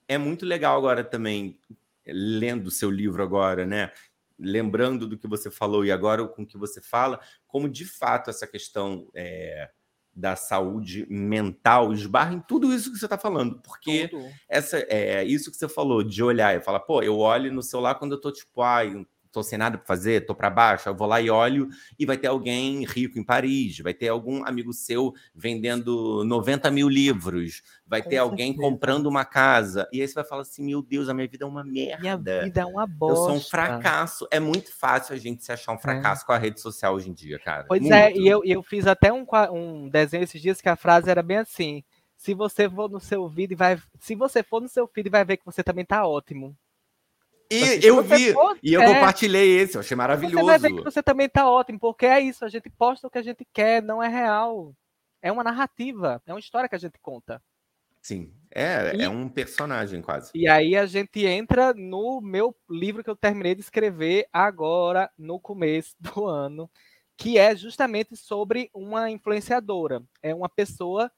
[0.08, 1.60] é muito legal agora também,
[2.06, 3.92] lendo o seu livro agora, né?
[4.38, 8.30] Lembrando do que você falou e agora com o que você fala, como de fato
[8.30, 9.70] essa questão é,
[10.16, 13.62] da saúde mental esbarra em tudo isso que você está falando.
[13.62, 14.26] Porque tudo.
[14.48, 17.96] essa é isso que você falou, de olhar e falar, pô, eu olho no celular
[17.96, 19.06] quando eu tô tipo, ai,
[19.36, 21.68] tô sem nada para fazer, tô para baixo, eu vou lá e olho
[22.00, 26.88] e vai ter alguém rico em Paris, vai ter algum amigo seu vendendo 90 mil
[26.88, 28.32] livros, vai Com ter certeza.
[28.32, 29.90] alguém comprando uma casa.
[29.92, 32.02] E aí você vai falar assim: meu Deus, a minha vida é uma merda.
[32.02, 33.20] Minha vida é uma bosta.
[33.20, 34.26] Eu sou um fracasso.
[34.32, 35.80] É muito fácil a gente se achar um é.
[35.80, 36.26] fracasso é.
[36.26, 37.66] com a rede social hoje em dia, cara.
[37.68, 37.94] Pois muito.
[37.94, 41.22] é, e eu, eu fiz até um, um desenho esses dias que a frase era
[41.22, 41.84] bem assim.
[42.16, 43.78] Se você for no seu vídeo, vai.
[44.00, 46.56] Se você for no seu feed, vai ver que você também tá ótimo.
[47.50, 48.34] E assim, eu vi,
[48.64, 50.38] e eu é, compartilhei esse, eu achei maravilhoso.
[50.38, 53.10] Você vai ver que você também tá ótimo, porque é isso, a gente posta o
[53.10, 54.74] que a gente quer, não é real.
[55.22, 57.42] É uma narrativa, é uma história que a gente conta.
[58.02, 60.32] Sim, é, e, é um personagem quase.
[60.36, 65.40] E aí a gente entra no meu livro que eu terminei de escrever agora, no
[65.40, 66.70] começo do ano,
[67.18, 70.04] que é justamente sobre uma influenciadora.
[70.22, 71.12] É uma pessoa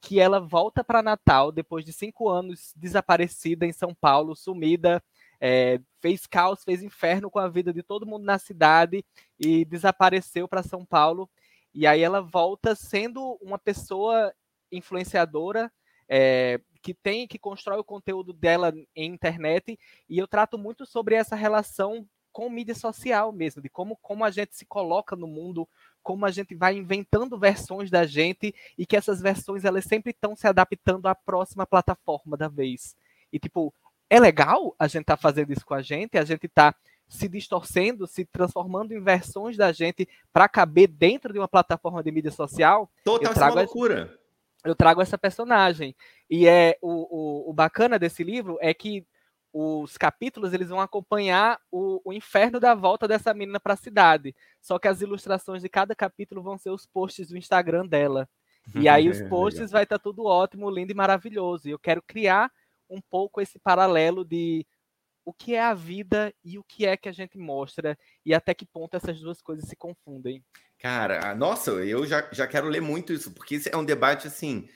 [0.00, 5.02] que ela volta para Natal depois de cinco anos desaparecida em São Paulo, sumida
[5.44, 9.04] é, fez caos, fez inferno com a vida de todo mundo na cidade
[9.40, 11.28] e desapareceu para São Paulo.
[11.74, 14.32] E aí ela volta sendo uma pessoa
[14.70, 15.70] influenciadora
[16.08, 19.76] é, que tem que constrói o conteúdo dela em internet
[20.08, 24.30] e eu trato muito sobre essa relação com mídia social mesmo, de como, como a
[24.30, 25.68] gente se coloca no mundo,
[26.04, 30.36] como a gente vai inventando versões da gente e que essas versões elas sempre estão
[30.36, 32.96] se adaptando à próxima plataforma da vez.
[33.32, 33.74] E tipo,
[34.12, 36.74] é legal a gente estar tá fazendo isso com a gente, a gente está
[37.08, 42.12] se distorcendo, se transformando em versões da gente para caber dentro de uma plataforma de
[42.12, 42.90] mídia social.
[43.02, 44.02] Total eu trago loucura.
[44.02, 44.18] Essa,
[44.66, 45.96] eu trago essa personagem.
[46.28, 49.02] E é o, o, o, bacana desse livro é que
[49.50, 54.36] os capítulos eles vão acompanhar o, o inferno da volta dessa menina para a cidade.
[54.60, 58.28] Só que as ilustrações de cada capítulo vão ser os posts do Instagram dela.
[58.74, 61.66] E aí os posts vai estar tá tudo ótimo, lindo e maravilhoso.
[61.66, 62.52] E eu quero criar
[62.92, 64.66] um pouco esse paralelo de
[65.24, 68.52] o que é a vida e o que é que a gente mostra e até
[68.52, 70.44] que ponto essas duas coisas se confundem.
[70.78, 74.68] Cara, nossa, eu já, já quero ler muito isso, porque isso é um debate assim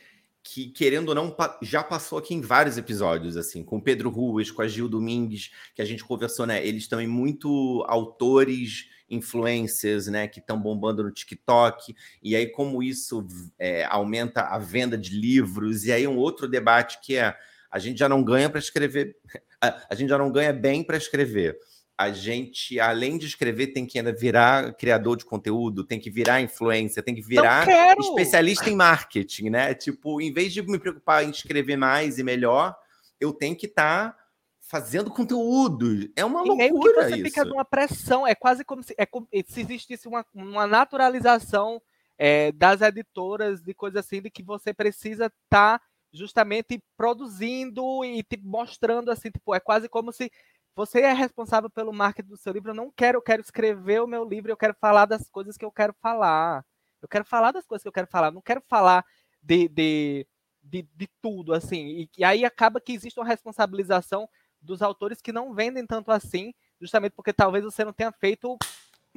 [0.43, 4.49] que, querendo ou não, já passou aqui em vários episódios, assim, com o Pedro Ruas,
[4.49, 6.65] com a Gil Domingues, que a gente conversou, né?
[6.65, 13.27] Eles também muito autores, influencers, né, que estão bombando no TikTok, e aí como isso
[13.59, 17.37] é, aumenta a venda de livros, e aí um outro debate que é
[17.77, 19.15] a gente já não ganha para escrever,
[19.61, 21.59] a, a, gente já não ganha bem para escrever.
[21.99, 26.41] A gente, além de escrever, tem que ainda virar criador de conteúdo, tem que virar
[26.41, 27.67] influência, tem que virar
[27.99, 29.75] especialista em marketing, né?
[29.75, 32.75] Tipo, em vez de me preocupar em escrever mais e melhor,
[33.21, 34.19] eu tenho que estar tá
[34.61, 36.11] fazendo conteúdo.
[36.17, 37.25] É uma e loucura meio que você isso.
[37.25, 41.81] fica numa pressão, é quase como se, é como, se existisse uma, uma naturalização
[42.19, 45.81] é, das editoras de coisas assim, de que você precisa estar tá
[46.17, 50.31] justamente produzindo e tipo, mostrando assim, tipo, é quase como se
[50.75, 52.71] você é responsável pelo marketing do seu livro.
[52.71, 55.65] Eu não quero, eu quero escrever o meu livro, eu quero falar das coisas que
[55.65, 56.65] eu quero falar.
[57.01, 59.05] Eu quero falar das coisas que eu quero falar, não quero falar
[59.43, 60.27] de, de,
[60.63, 61.87] de, de tudo, assim.
[61.87, 64.29] E, e aí acaba que existe uma responsabilização
[64.61, 68.59] dos autores que não vendem tanto assim, justamente porque talvez você não tenha feito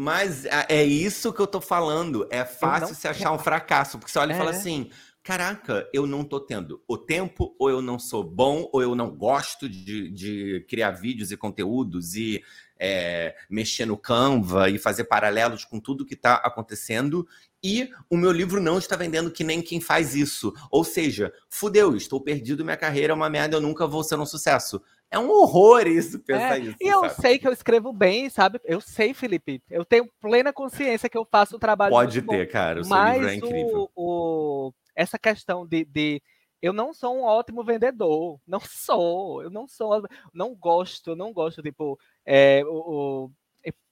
[0.02, 2.26] mas é isso que eu tô falando.
[2.32, 4.36] É fácil se achar um fracasso, porque você olha é.
[4.36, 4.56] e fala é.
[4.56, 4.90] assim:
[5.30, 9.16] caraca, eu não tô tendo o tempo, ou eu não sou bom, ou eu não
[9.16, 12.44] gosto de, de criar vídeos e conteúdos e
[12.80, 17.28] é, mexer no Canva e fazer paralelos com tudo que está acontecendo.
[17.62, 20.52] E o meu livro não está vendendo que nem quem faz isso.
[20.72, 24.26] Ou seja, fudeu, estou perdido, minha carreira é uma merda, eu nunca vou ser um
[24.26, 24.82] sucesso.
[25.12, 26.78] É um horror isso, pensar é, isso.
[26.82, 27.22] E eu sabe?
[27.22, 28.60] sei que eu escrevo bem, sabe?
[28.64, 29.62] Eu sei, Felipe.
[29.70, 31.92] Eu tenho plena consciência que eu faço um trabalho.
[31.92, 32.82] Pode ter, bom, cara.
[32.82, 33.90] O seu livro é incrível.
[33.96, 36.22] O, o, essa questão de, de
[36.62, 41.62] eu não sou um ótimo vendedor, não sou, eu não sou, não gosto, não gosto,
[41.62, 43.32] tipo, é, o, o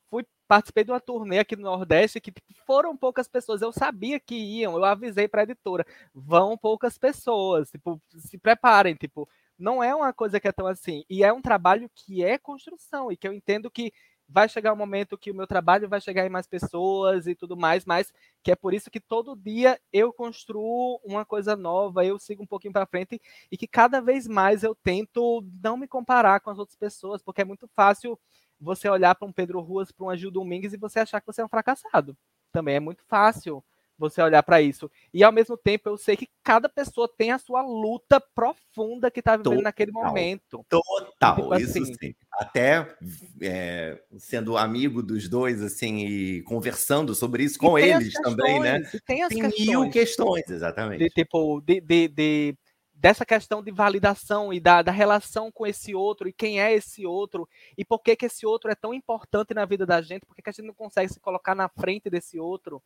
[0.10, 4.20] fui participei de uma turnê aqui no Nordeste que tipo, foram poucas pessoas, eu sabia
[4.20, 9.28] que iam, eu avisei para a editora, vão poucas pessoas, tipo, se preparem, tipo,
[9.58, 13.12] não é uma coisa que é tão assim, e é um trabalho que é construção
[13.12, 13.92] e que eu entendo que
[14.30, 17.56] vai chegar um momento que o meu trabalho vai chegar em mais pessoas e tudo
[17.56, 18.12] mais, mas
[18.44, 22.48] que é por isso que todo dia eu construo uma coisa nova, eu sigo um
[22.48, 23.22] pouquinho para frente
[23.52, 27.42] e que cada vez mais eu tento não me comparar com as outras pessoas, porque
[27.42, 28.20] é muito fácil
[28.60, 31.42] você olhar para um Pedro Ruas, para um Agil Domingues e você achar que você
[31.42, 32.18] é um fracassado.
[32.52, 33.64] Também é muito fácil
[33.98, 34.90] você olhar para isso.
[35.14, 39.20] E ao mesmo tempo eu sei que cada pessoa tem a sua luta profunda que
[39.20, 40.66] está vivendo total, naquele momento.
[40.70, 42.16] Total, tipo isso assim, sim.
[42.32, 42.96] Até
[43.42, 48.82] é, sendo amigo dos dois, assim, e conversando sobre isso com eles questões, também, né?
[49.06, 49.68] tem as tem questões.
[49.68, 51.04] mil questões, exatamente.
[51.04, 52.58] De, tipo, de, de, de
[52.98, 57.06] dessa questão de validação e da, da, relação com esse outro e quem é esse
[57.06, 60.36] outro e por que, que esse outro é tão importante na vida da gente, por
[60.36, 62.82] que, que a gente não consegue se colocar na frente desse outro.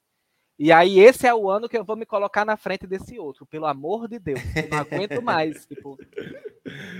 [0.63, 3.47] E aí, esse é o ano que eu vou me colocar na frente desse outro,
[3.47, 4.39] pelo amor de Deus.
[4.55, 5.65] Eu não aguento mais.
[5.65, 5.97] tipo,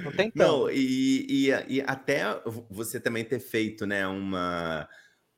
[0.04, 0.34] tô tentando.
[0.36, 2.24] Não, e, e, e, até
[2.72, 4.90] você também ter feito, né, uma,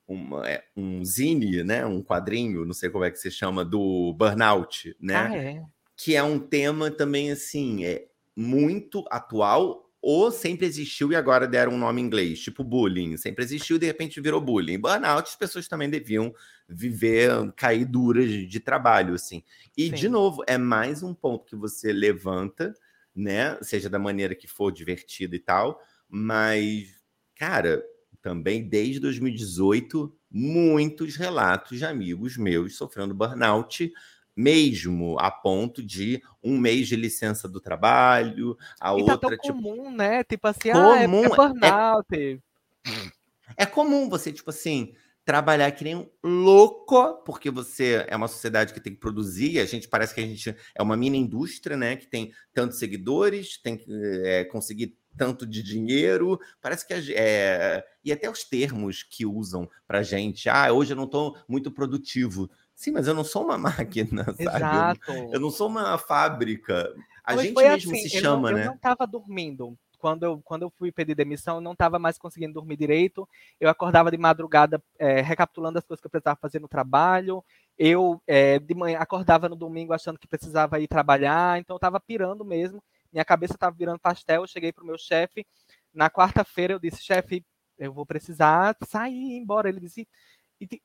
[0.07, 4.13] uma, é, um zine, né, um quadrinho, não sei como é que se chama, do
[4.13, 5.15] burnout, né?
[5.15, 5.63] Ah, é
[5.97, 11.71] que é um tema também assim, é muito atual ou sempre existiu e agora deram
[11.71, 14.77] um nome em inglês, tipo bullying, sempre existiu e de repente virou bullying.
[14.77, 16.35] Burnout, as pessoas também deviam
[16.67, 19.41] viver, cair duras de trabalho, assim.
[19.77, 19.93] E, Sim.
[19.93, 22.73] de novo, é mais um ponto que você levanta,
[23.15, 23.57] né?
[23.61, 25.79] Seja da maneira que for divertida e tal,
[26.09, 27.01] mas,
[27.33, 27.81] cara,
[28.21, 33.89] também desde 2018, muitos relatos de amigos meus sofrendo burnout
[34.35, 39.53] mesmo a ponto de um mês de licença do trabalho, a e outra tá tipo
[39.53, 40.23] comum, né?
[40.23, 42.41] Tipo assim, comum, ah, é, é, é burnout.
[43.55, 44.93] É, é comum você tipo assim
[45.25, 49.65] trabalhar que nem um louco, porque você é uma sociedade que tem que produzir, a
[49.65, 51.95] gente parece que a gente é uma mini indústria, né?
[51.95, 53.85] Que tem tantos seguidores, tem que
[54.25, 60.01] é, conseguir tanto de dinheiro, parece que é, e até os termos que usam para
[60.01, 62.49] gente, ah, hoje eu não estou muito produtivo.
[62.75, 64.43] Sim, mas eu não sou uma máquina, sabe?
[64.43, 65.11] Exato.
[65.11, 66.93] Eu, eu não sou uma fábrica.
[67.23, 68.63] A gente mesmo assim, se chama, eu não, né?
[68.63, 69.77] Eu não estava dormindo.
[69.97, 73.27] Quando eu, quando eu fui pedir demissão, eu não estava mais conseguindo dormir direito.
[73.57, 77.41] Eu acordava de madrugada é, recapitulando as coisas que eu precisava fazer no trabalho.
[77.77, 81.57] Eu, é, de manhã, acordava no domingo achando que precisava ir trabalhar.
[81.57, 82.83] Então, eu estava pirando mesmo.
[83.13, 84.41] Minha cabeça estava virando pastel.
[84.41, 85.45] Eu cheguei para o meu chefe.
[85.93, 87.45] Na quarta-feira, eu disse, chefe,
[87.79, 89.69] eu vou precisar sair, ir embora.
[89.69, 90.05] Ele disse,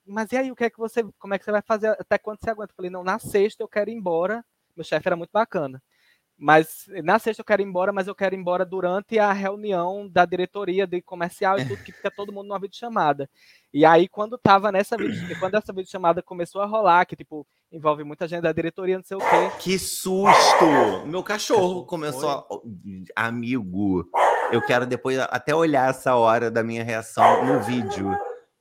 [0.06, 1.88] mas e aí, o que é que você, como é que você vai fazer?
[1.88, 2.72] Até quando você aguenta?
[2.72, 4.44] Eu falei, não, na sexta eu quero ir embora.
[4.76, 5.82] Meu chefe era muito bacana.
[6.40, 10.08] Mas na sexta eu quero ir embora, mas eu quero ir embora durante a reunião
[10.08, 13.28] da diretoria de comercial e tudo, que fica todo mundo numa videochamada.
[13.74, 14.96] E aí, quando tava nessa
[15.40, 19.16] quando essa videochamada começou a rolar, que tipo, envolve muita gente da diretoria, não sei
[19.16, 19.50] o quê.
[19.58, 21.04] Que susto!
[21.06, 22.46] Meu cachorro começou a...
[23.26, 24.08] Amigo,
[24.52, 28.16] eu quero depois até olhar essa hora da minha reação no vídeo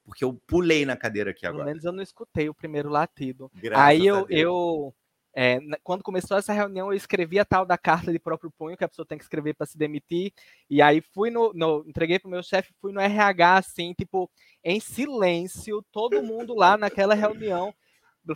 [0.08, 1.66] porque eu pulei na cadeira aqui agora.
[1.66, 3.52] Pelo menos eu não escutei o primeiro latido.
[3.54, 4.96] Graças Aí eu, eu
[5.36, 8.86] é, quando começou essa reunião, eu escrevi a tal da carta de próprio punho que
[8.86, 10.32] a pessoa tem que escrever para se demitir.
[10.70, 14.32] E aí fui no, no entreguei para o meu chefe, fui no RH assim, tipo,
[14.64, 17.74] em silêncio, todo mundo lá naquela reunião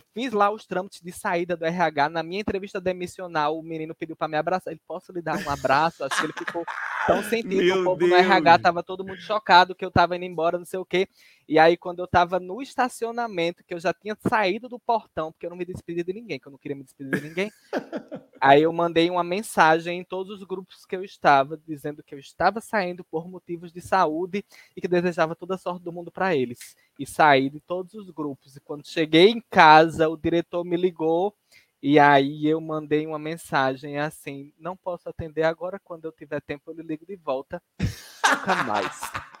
[0.00, 2.08] fiz lá os trâmites de saída do RH.
[2.08, 4.72] Na minha entrevista demissional, o menino pediu para me abraçar.
[4.72, 6.04] Ele, posso lhe dar um abraço?
[6.04, 6.64] Acho que ele ficou
[7.06, 7.80] tão sentido.
[7.80, 8.10] o povo Deus.
[8.10, 11.08] no RH tava todo mundo chocado que eu tava indo embora, não sei o quê.
[11.52, 15.44] E aí, quando eu tava no estacionamento, que eu já tinha saído do portão, porque
[15.44, 17.52] eu não me despedi de ninguém, que eu não queria me despedir de ninguém.
[18.40, 22.18] aí eu mandei uma mensagem em todos os grupos que eu estava, dizendo que eu
[22.18, 24.42] estava saindo por motivos de saúde
[24.74, 26.74] e que desejava toda a sorte do mundo para eles.
[26.98, 28.56] E saí de todos os grupos.
[28.56, 31.36] E quando cheguei em casa, o diretor me ligou
[31.82, 36.70] e aí eu mandei uma mensagem assim: não posso atender agora, quando eu tiver tempo
[36.70, 37.62] eu lhe ligo de volta.
[38.24, 39.31] Nunca mais.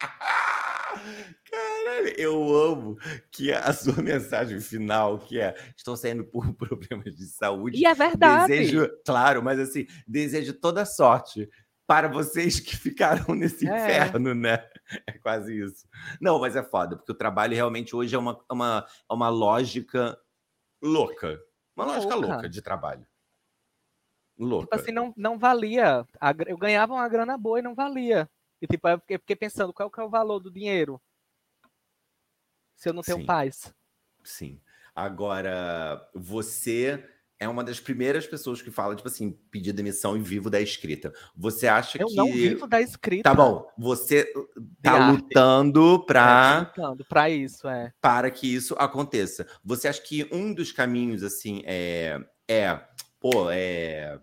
[1.50, 2.96] Caralho, eu amo
[3.30, 7.78] que a sua mensagem final, que é estou saindo por problemas de saúde.
[7.78, 8.48] E é verdade.
[8.48, 11.48] Desejo, claro, mas assim, desejo toda sorte
[11.86, 13.70] para vocês que ficaram nesse é.
[13.70, 14.66] inferno, né?
[15.06, 15.86] É quase isso.
[16.20, 20.16] Não, mas é foda, porque o trabalho realmente hoje é uma, uma, uma lógica
[20.82, 21.38] louca.
[21.76, 23.06] Uma lógica louca, louca de trabalho.
[24.38, 24.64] Louca.
[24.66, 26.06] Tipo assim, não, não valia.
[26.46, 28.28] Eu ganhava uma grana boa e não valia.
[28.62, 31.02] E tipo, eu fiquei, pensando, qual que é o valor do dinheiro?
[32.76, 33.26] Se eu não tenho Sim.
[33.26, 33.74] paz.
[34.22, 34.60] Sim.
[34.94, 37.04] Agora, você
[37.40, 41.12] é uma das primeiras pessoas que fala, tipo assim, pedir demissão e vivo da escrita.
[41.36, 42.12] Você acha eu que.
[42.12, 43.24] Eu não vivo da escrita.
[43.28, 43.68] Tá bom.
[43.76, 44.32] Você
[44.80, 46.54] tá lutando para.
[46.54, 47.92] É, lutando para isso, é.
[48.00, 49.44] Para que isso aconteça.
[49.64, 52.16] Você acha que um dos caminhos, assim, é.
[52.48, 52.80] É.
[53.18, 54.20] Pô, é.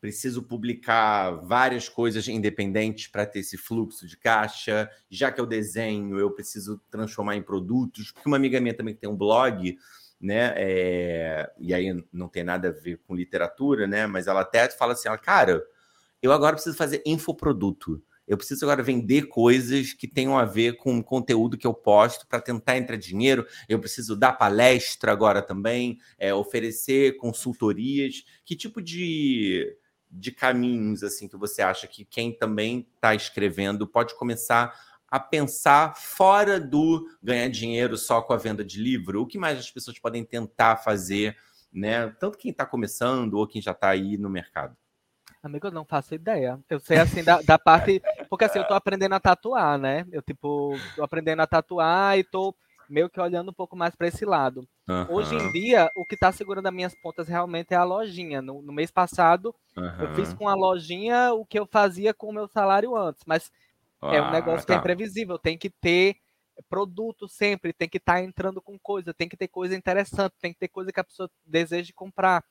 [0.00, 4.88] Preciso publicar várias coisas independentes para ter esse fluxo de caixa.
[5.10, 8.12] Já que eu desenho, eu preciso transformar em produtos.
[8.12, 9.76] Porque uma amiga minha também tem um blog
[10.20, 10.52] né?
[10.56, 14.06] É, e aí não tem nada a ver com literatura, né?
[14.06, 15.62] Mas ela até fala assim: ela, cara,
[16.22, 18.02] eu agora preciso fazer infoproduto.
[18.26, 22.26] Eu preciso agora vender coisas que tenham a ver com o conteúdo que eu posto
[22.26, 23.46] para tentar entrar dinheiro.
[23.66, 28.24] Eu preciso dar palestra agora também, é, oferecer consultorias.
[28.44, 29.74] Que tipo de,
[30.10, 34.74] de caminhos assim que você acha que quem também está escrevendo pode começar
[35.10, 39.22] a pensar fora do ganhar dinheiro só com a venda de livro?
[39.22, 41.36] O que mais as pessoas podem tentar fazer,
[41.72, 42.08] né?
[42.20, 44.76] Tanto quem está começando ou quem já está aí no mercado.
[45.42, 46.58] Amigo, eu não faço ideia.
[46.68, 48.02] Eu sei assim da, da parte.
[48.28, 50.04] Porque assim, eu tô aprendendo a tatuar, né?
[50.10, 52.54] Eu, tipo, tô aprendendo a tatuar e tô
[52.88, 54.66] meio que olhando um pouco mais para esse lado.
[54.88, 55.16] Uhum.
[55.16, 58.40] Hoje em dia, o que está segurando as minhas pontas realmente é a lojinha.
[58.40, 60.00] No, no mês passado, uhum.
[60.00, 63.52] eu fiz com a lojinha o que eu fazia com o meu salário antes, mas
[64.00, 64.66] ah, é um negócio tá.
[64.66, 64.80] que é tá.
[64.80, 65.38] imprevisível.
[65.38, 66.16] Tem que ter
[66.68, 70.52] produto sempre, tem que estar tá entrando com coisa, tem que ter coisa interessante, tem
[70.52, 72.42] que ter coisa que a pessoa deseja comprar.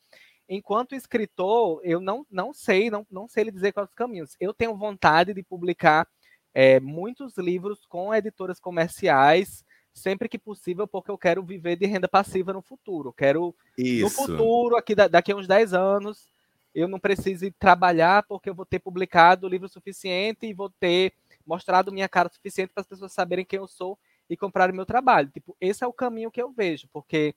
[0.47, 4.35] Enquanto escritor, eu não, não sei, não, não sei lhe dizer quais os caminhos.
[4.39, 6.07] Eu tenho vontade de publicar
[6.53, 9.65] é, muitos livros com editoras comerciais,
[9.97, 13.11] sempre que possível, porque eu quero viver de renda passiva no futuro.
[13.11, 14.03] Quero, Isso.
[14.03, 16.29] no futuro, aqui daqui a uns 10 anos,
[16.73, 21.13] eu não precise trabalhar porque eu vou ter publicado livro suficiente e vou ter
[21.45, 23.97] mostrado minha cara suficiente para as pessoas saberem quem eu sou
[24.29, 25.29] e comprarem meu trabalho.
[25.33, 27.33] Tipo, esse é o caminho que eu vejo, porque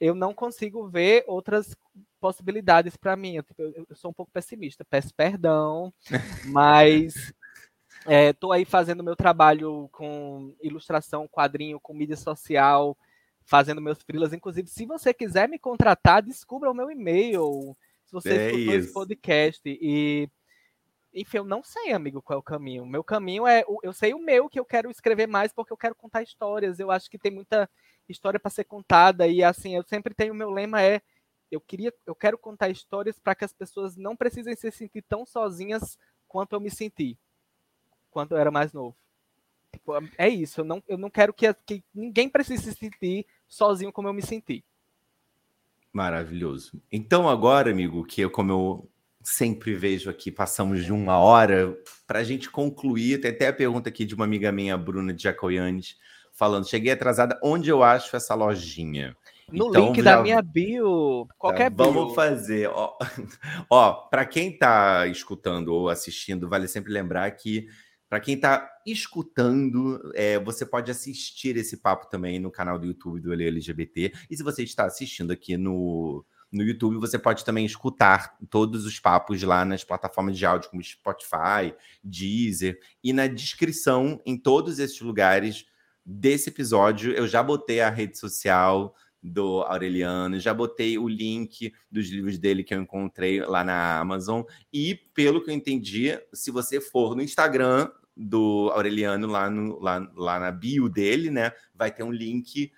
[0.00, 1.76] eu não consigo ver outras
[2.20, 3.36] possibilidades para mim.
[3.36, 5.92] Eu, tipo, eu, sou um pouco pessimista, peço perdão,
[6.46, 7.32] mas
[8.08, 12.96] Estou é, aí fazendo meu trabalho com ilustração, quadrinho, com mídia social,
[13.44, 14.32] fazendo meus freelas.
[14.32, 17.76] Inclusive, se você quiser me contratar, descubra o meu e-mail.
[18.04, 19.62] Se você é escutou esse podcast.
[19.64, 20.28] E,
[21.14, 22.84] enfim, eu não sei, amigo, qual é o caminho.
[22.84, 23.64] Meu caminho é.
[23.82, 26.80] Eu sei o meu, que eu quero escrever mais porque eu quero contar histórias.
[26.80, 27.70] Eu acho que tem muita
[28.08, 29.28] história para ser contada.
[29.28, 31.00] E assim, eu sempre tenho o meu lema é.
[31.50, 35.26] Eu queria, eu quero contar histórias para que as pessoas não precisem se sentir tão
[35.26, 37.18] sozinhas quanto eu me senti
[38.12, 38.96] quando eu era mais novo.
[39.72, 43.90] Tipo, é isso, eu não, eu não quero que, que ninguém precise se sentir sozinho
[43.90, 44.64] como eu me senti.
[45.92, 46.80] Maravilhoso.
[46.90, 48.90] Então, agora, amigo, que eu, como eu
[49.22, 53.20] sempre vejo aqui, passamos de uma hora para a gente concluir.
[53.20, 55.96] Tem até a pergunta aqui de uma amiga minha, Bruna de Jacoianes,
[56.32, 59.16] falando: cheguei atrasada, onde eu acho essa lojinha?
[59.50, 60.16] No então, link já...
[60.16, 61.92] da minha bio, qualquer tá, bio.
[61.92, 62.68] Vamos fazer.
[62.68, 62.96] Ó,
[63.68, 67.68] ó para quem está escutando ou assistindo, vale sempre lembrar que
[68.12, 73.22] para quem está escutando, é, você pode assistir esse papo também no canal do YouTube
[73.22, 74.12] do LGBT.
[74.28, 79.00] E se você está assistindo aqui no, no YouTube, você pode também escutar todos os
[79.00, 82.78] papos lá nas plataformas de áudio, como Spotify, Deezer.
[83.02, 85.64] E na descrição, em todos esses lugares
[86.04, 92.10] desse episódio, eu já botei a rede social do Aureliano, já botei o link dos
[92.10, 94.42] livros dele que eu encontrei lá na Amazon.
[94.70, 100.10] E, pelo que eu entendi, se você for no Instagram do Aureliano lá, no, lá,
[100.14, 101.52] lá na bio dele, né?
[101.74, 102.72] Vai ter um link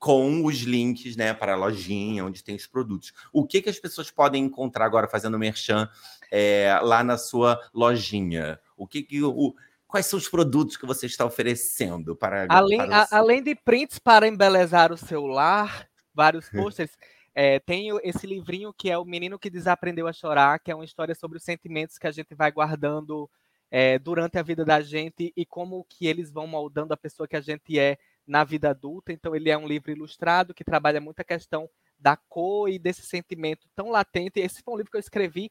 [0.00, 3.12] com os links, né, para a lojinha onde tem os produtos.
[3.30, 5.86] O que que as pessoas podem encontrar agora fazendo merchan
[6.32, 8.58] é, lá na sua lojinha?
[8.78, 9.54] O que que o,
[9.86, 13.98] quais são os produtos que você está oferecendo para além para a, além de prints
[13.98, 16.92] para embelezar o celular, vários posters.
[17.34, 20.84] é, tem esse livrinho que é o menino que desaprendeu a chorar, que é uma
[20.84, 23.28] história sobre os sentimentos que a gente vai guardando
[23.70, 27.36] é, durante a vida da gente e como que eles vão moldando a pessoa que
[27.36, 29.12] a gente é na vida adulta.
[29.12, 31.68] Então, ele é um livro ilustrado que trabalha muito a questão
[31.98, 34.40] da cor e desse sentimento tão latente.
[34.40, 35.50] Esse foi um livro que eu escrevi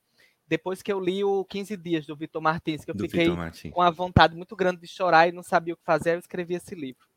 [0.50, 3.28] depois que eu li o 15 Dias, do Vitor Martins, que eu do fiquei
[3.72, 6.56] com a vontade muito grande de chorar e não sabia o que fazer, eu escrevi
[6.56, 7.08] esse livro.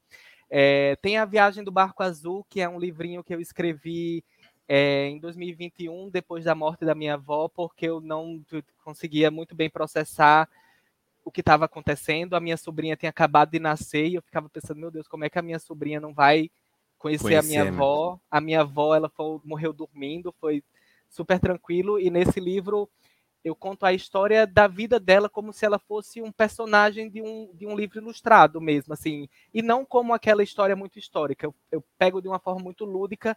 [0.51, 4.23] É, tem A Viagem do Barco Azul, que é um livrinho que eu escrevi
[4.69, 8.45] é, em 2021, depois da morte da minha avó, porque eu não
[8.85, 10.47] conseguia muito bem processar
[11.25, 12.35] o que estava acontecendo.
[12.35, 15.31] A minha sobrinha tinha acabado de nascer e eu ficava pensando, meu Deus, como é
[15.31, 16.51] que a minha sobrinha não vai
[16.99, 17.71] conhecer, conhecer a minha né?
[17.71, 18.19] avó?
[18.31, 20.63] A minha avó, ela foi, morreu dormindo, foi
[21.09, 21.99] super tranquilo.
[21.99, 22.89] E nesse livro
[23.45, 27.51] eu conto a história da vida dela como se ela fosse um personagem de um,
[27.55, 31.47] de um livro ilustrado mesmo, assim, e não como aquela história muito histórica.
[31.47, 33.37] Eu, eu pego de uma forma muito lúdica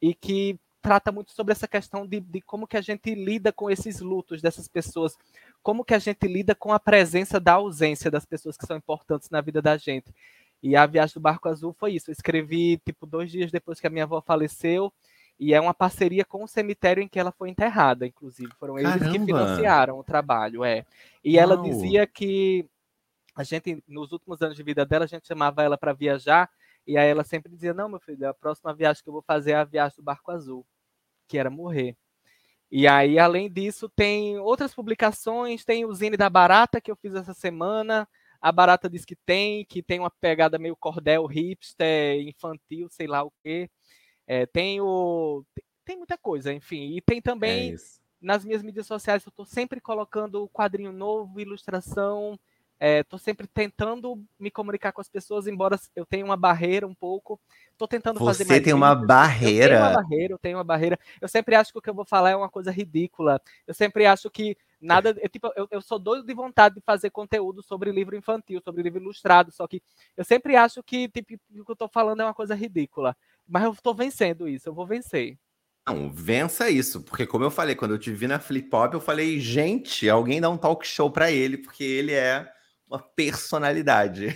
[0.00, 3.68] e que trata muito sobre essa questão de, de como que a gente lida com
[3.68, 5.18] esses lutos dessas pessoas,
[5.60, 9.28] como que a gente lida com a presença da ausência das pessoas que são importantes
[9.28, 10.14] na vida da gente.
[10.62, 12.08] E a Viagem do Barco Azul foi isso.
[12.08, 14.92] Eu escrevi, tipo, dois dias depois que a minha avó faleceu,
[15.40, 18.52] e é uma parceria com o cemitério em que ela foi enterrada, inclusive.
[18.56, 19.10] Foram eles Caramba.
[19.10, 20.86] que financiaram o trabalho, é.
[21.24, 21.42] E Uau.
[21.42, 22.64] ela dizia que
[23.34, 26.48] a gente, nos últimos anos de vida dela, a gente chamava ela para viajar,
[26.86, 29.50] e aí ela sempre dizia, não, meu filho, a próxima viagem que eu vou fazer
[29.50, 30.64] é a viagem do Barco Azul
[31.26, 31.96] que era morrer.
[32.70, 37.14] E aí, além disso, tem outras publicações, tem o Zine da Barata, que eu fiz
[37.14, 38.08] essa semana.
[38.40, 43.22] A Barata diz que tem, que tem uma pegada meio cordel, hipster, infantil, sei lá
[43.22, 43.70] o quê.
[44.26, 45.44] É, tem o...
[45.84, 46.96] Tem muita coisa, enfim.
[46.96, 47.76] E tem também, é
[48.20, 52.38] nas minhas mídias sociais, eu estou sempre colocando quadrinho novo, ilustração,
[52.78, 56.94] Estou é, sempre tentando me comunicar com as pessoas, embora eu tenha uma barreira um
[56.94, 57.40] pouco.
[57.72, 58.58] Estou tentando Você fazer mais.
[58.58, 59.74] Você tem uma barreira?
[59.74, 60.98] Eu tenho uma barreira, eu tenho uma barreira.
[61.20, 63.40] Eu sempre acho que o que eu vou falar é uma coisa ridícula.
[63.66, 67.10] Eu sempre acho que Nada, eu, tipo, eu, eu sou doido de vontade de fazer
[67.10, 69.82] conteúdo sobre livro infantil, sobre livro ilustrado, só que
[70.16, 73.16] eu sempre acho que tipo, o que eu tô falando é uma coisa ridícula.
[73.48, 75.38] Mas eu tô vencendo isso, eu vou vencer.
[75.88, 79.00] Não, vença isso, porque como eu falei, quando eu te vi na Flip Pop, eu
[79.00, 82.52] falei, gente, alguém dá um talk show para ele, porque ele é
[82.88, 84.28] uma personalidade.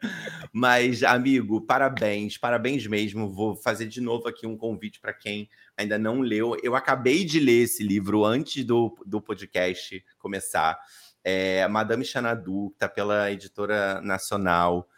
[0.52, 3.30] Mas, amigo, parabéns, parabéns mesmo.
[3.30, 6.56] Vou fazer de novo aqui um convite para quem ainda não leu.
[6.62, 10.78] Eu acabei de ler esse livro antes do, do podcast começar.
[11.22, 14.88] É Madame Xanadu, que está pela editora nacional.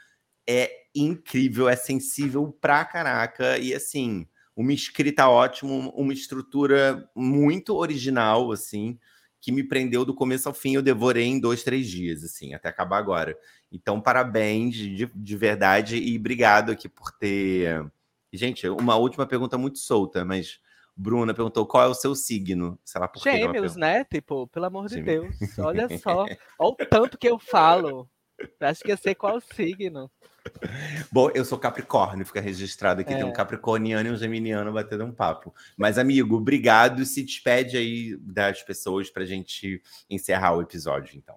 [0.48, 3.58] É incrível, é sensível pra caraca.
[3.58, 4.26] E assim,
[4.56, 8.98] uma escrita ótima, uma estrutura muito original, assim,
[9.42, 10.76] que me prendeu do começo ao fim.
[10.76, 13.36] Eu devorei em dois, três dias, assim, até acabar agora.
[13.72, 17.84] Então, parabéns de, de verdade e obrigado aqui por ter.
[18.32, 20.60] Gente, uma última pergunta muito solta, mas
[20.96, 22.78] Bruna perguntou qual é o seu signo.
[22.84, 24.04] Sei lá por Gêmeos, né?
[24.04, 25.34] Tipo, pelo amor de Deus.
[25.58, 26.22] Olha só.
[26.56, 28.08] Olha o tanto que eu falo.
[28.60, 30.10] Acho que eu sei qual signo.
[31.10, 33.12] Bom, eu sou Capricórnio, fica registrado aqui.
[33.12, 33.16] É.
[33.16, 33.32] Tem um é.
[33.32, 35.54] Capricorniano e um Geminiano batendo um papo.
[35.76, 37.04] Mas, amigo, obrigado.
[37.04, 39.80] Se despede aí das pessoas para a gente
[40.10, 41.36] encerrar o episódio, então.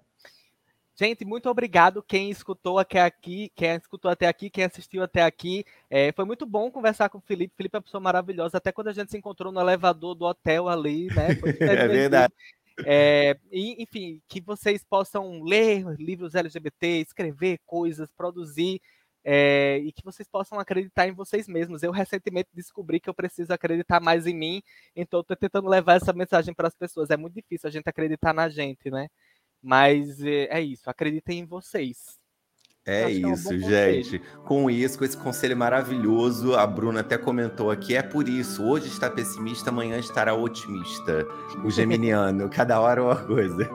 [0.98, 5.62] Gente, muito obrigado quem escutou até aqui, quem escutou até aqui, quem assistiu até aqui.
[5.90, 7.54] É, foi muito bom conversar com o Felipe.
[7.54, 8.56] Felipe é uma pessoa maravilhosa.
[8.56, 11.28] Até quando a gente se encontrou no elevador do hotel ali, né?
[11.60, 12.32] é verdade.
[12.84, 18.80] É, e, enfim, que vocês possam ler livros LGBT, escrever coisas, produzir,
[19.28, 21.82] é, e que vocês possam acreditar em vocês mesmos.
[21.82, 24.62] Eu recentemente descobri que eu preciso acreditar mais em mim,
[24.94, 27.10] então estou tentando levar essa mensagem para as pessoas.
[27.10, 29.08] É muito difícil a gente acreditar na gente, né?
[29.62, 32.18] Mas é, é isso, acreditem em vocês.
[32.88, 34.22] É isso, é um gente.
[34.44, 38.86] Com isso, com esse conselho maravilhoso, a Bruna até comentou aqui, é por isso, hoje
[38.86, 41.26] está pessimista, amanhã estará otimista.
[41.64, 43.68] O geminiano, cada hora uma coisa.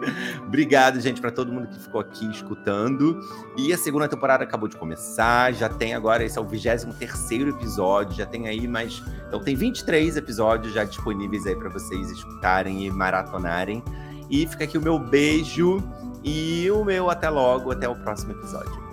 [0.48, 3.20] Obrigado, gente, para todo mundo que ficou aqui escutando.
[3.58, 8.16] E a segunda temporada acabou de começar, já tem agora, esse é o 23 episódio,
[8.16, 9.04] já tem aí mais...
[9.28, 13.84] Então tem 23 episódios já disponíveis aí para vocês escutarem e maratonarem.
[14.30, 15.84] E fica aqui o meu beijo
[16.24, 18.91] e o meu até logo, até o próximo episódio.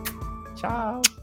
[0.59, 1.17] Tchau!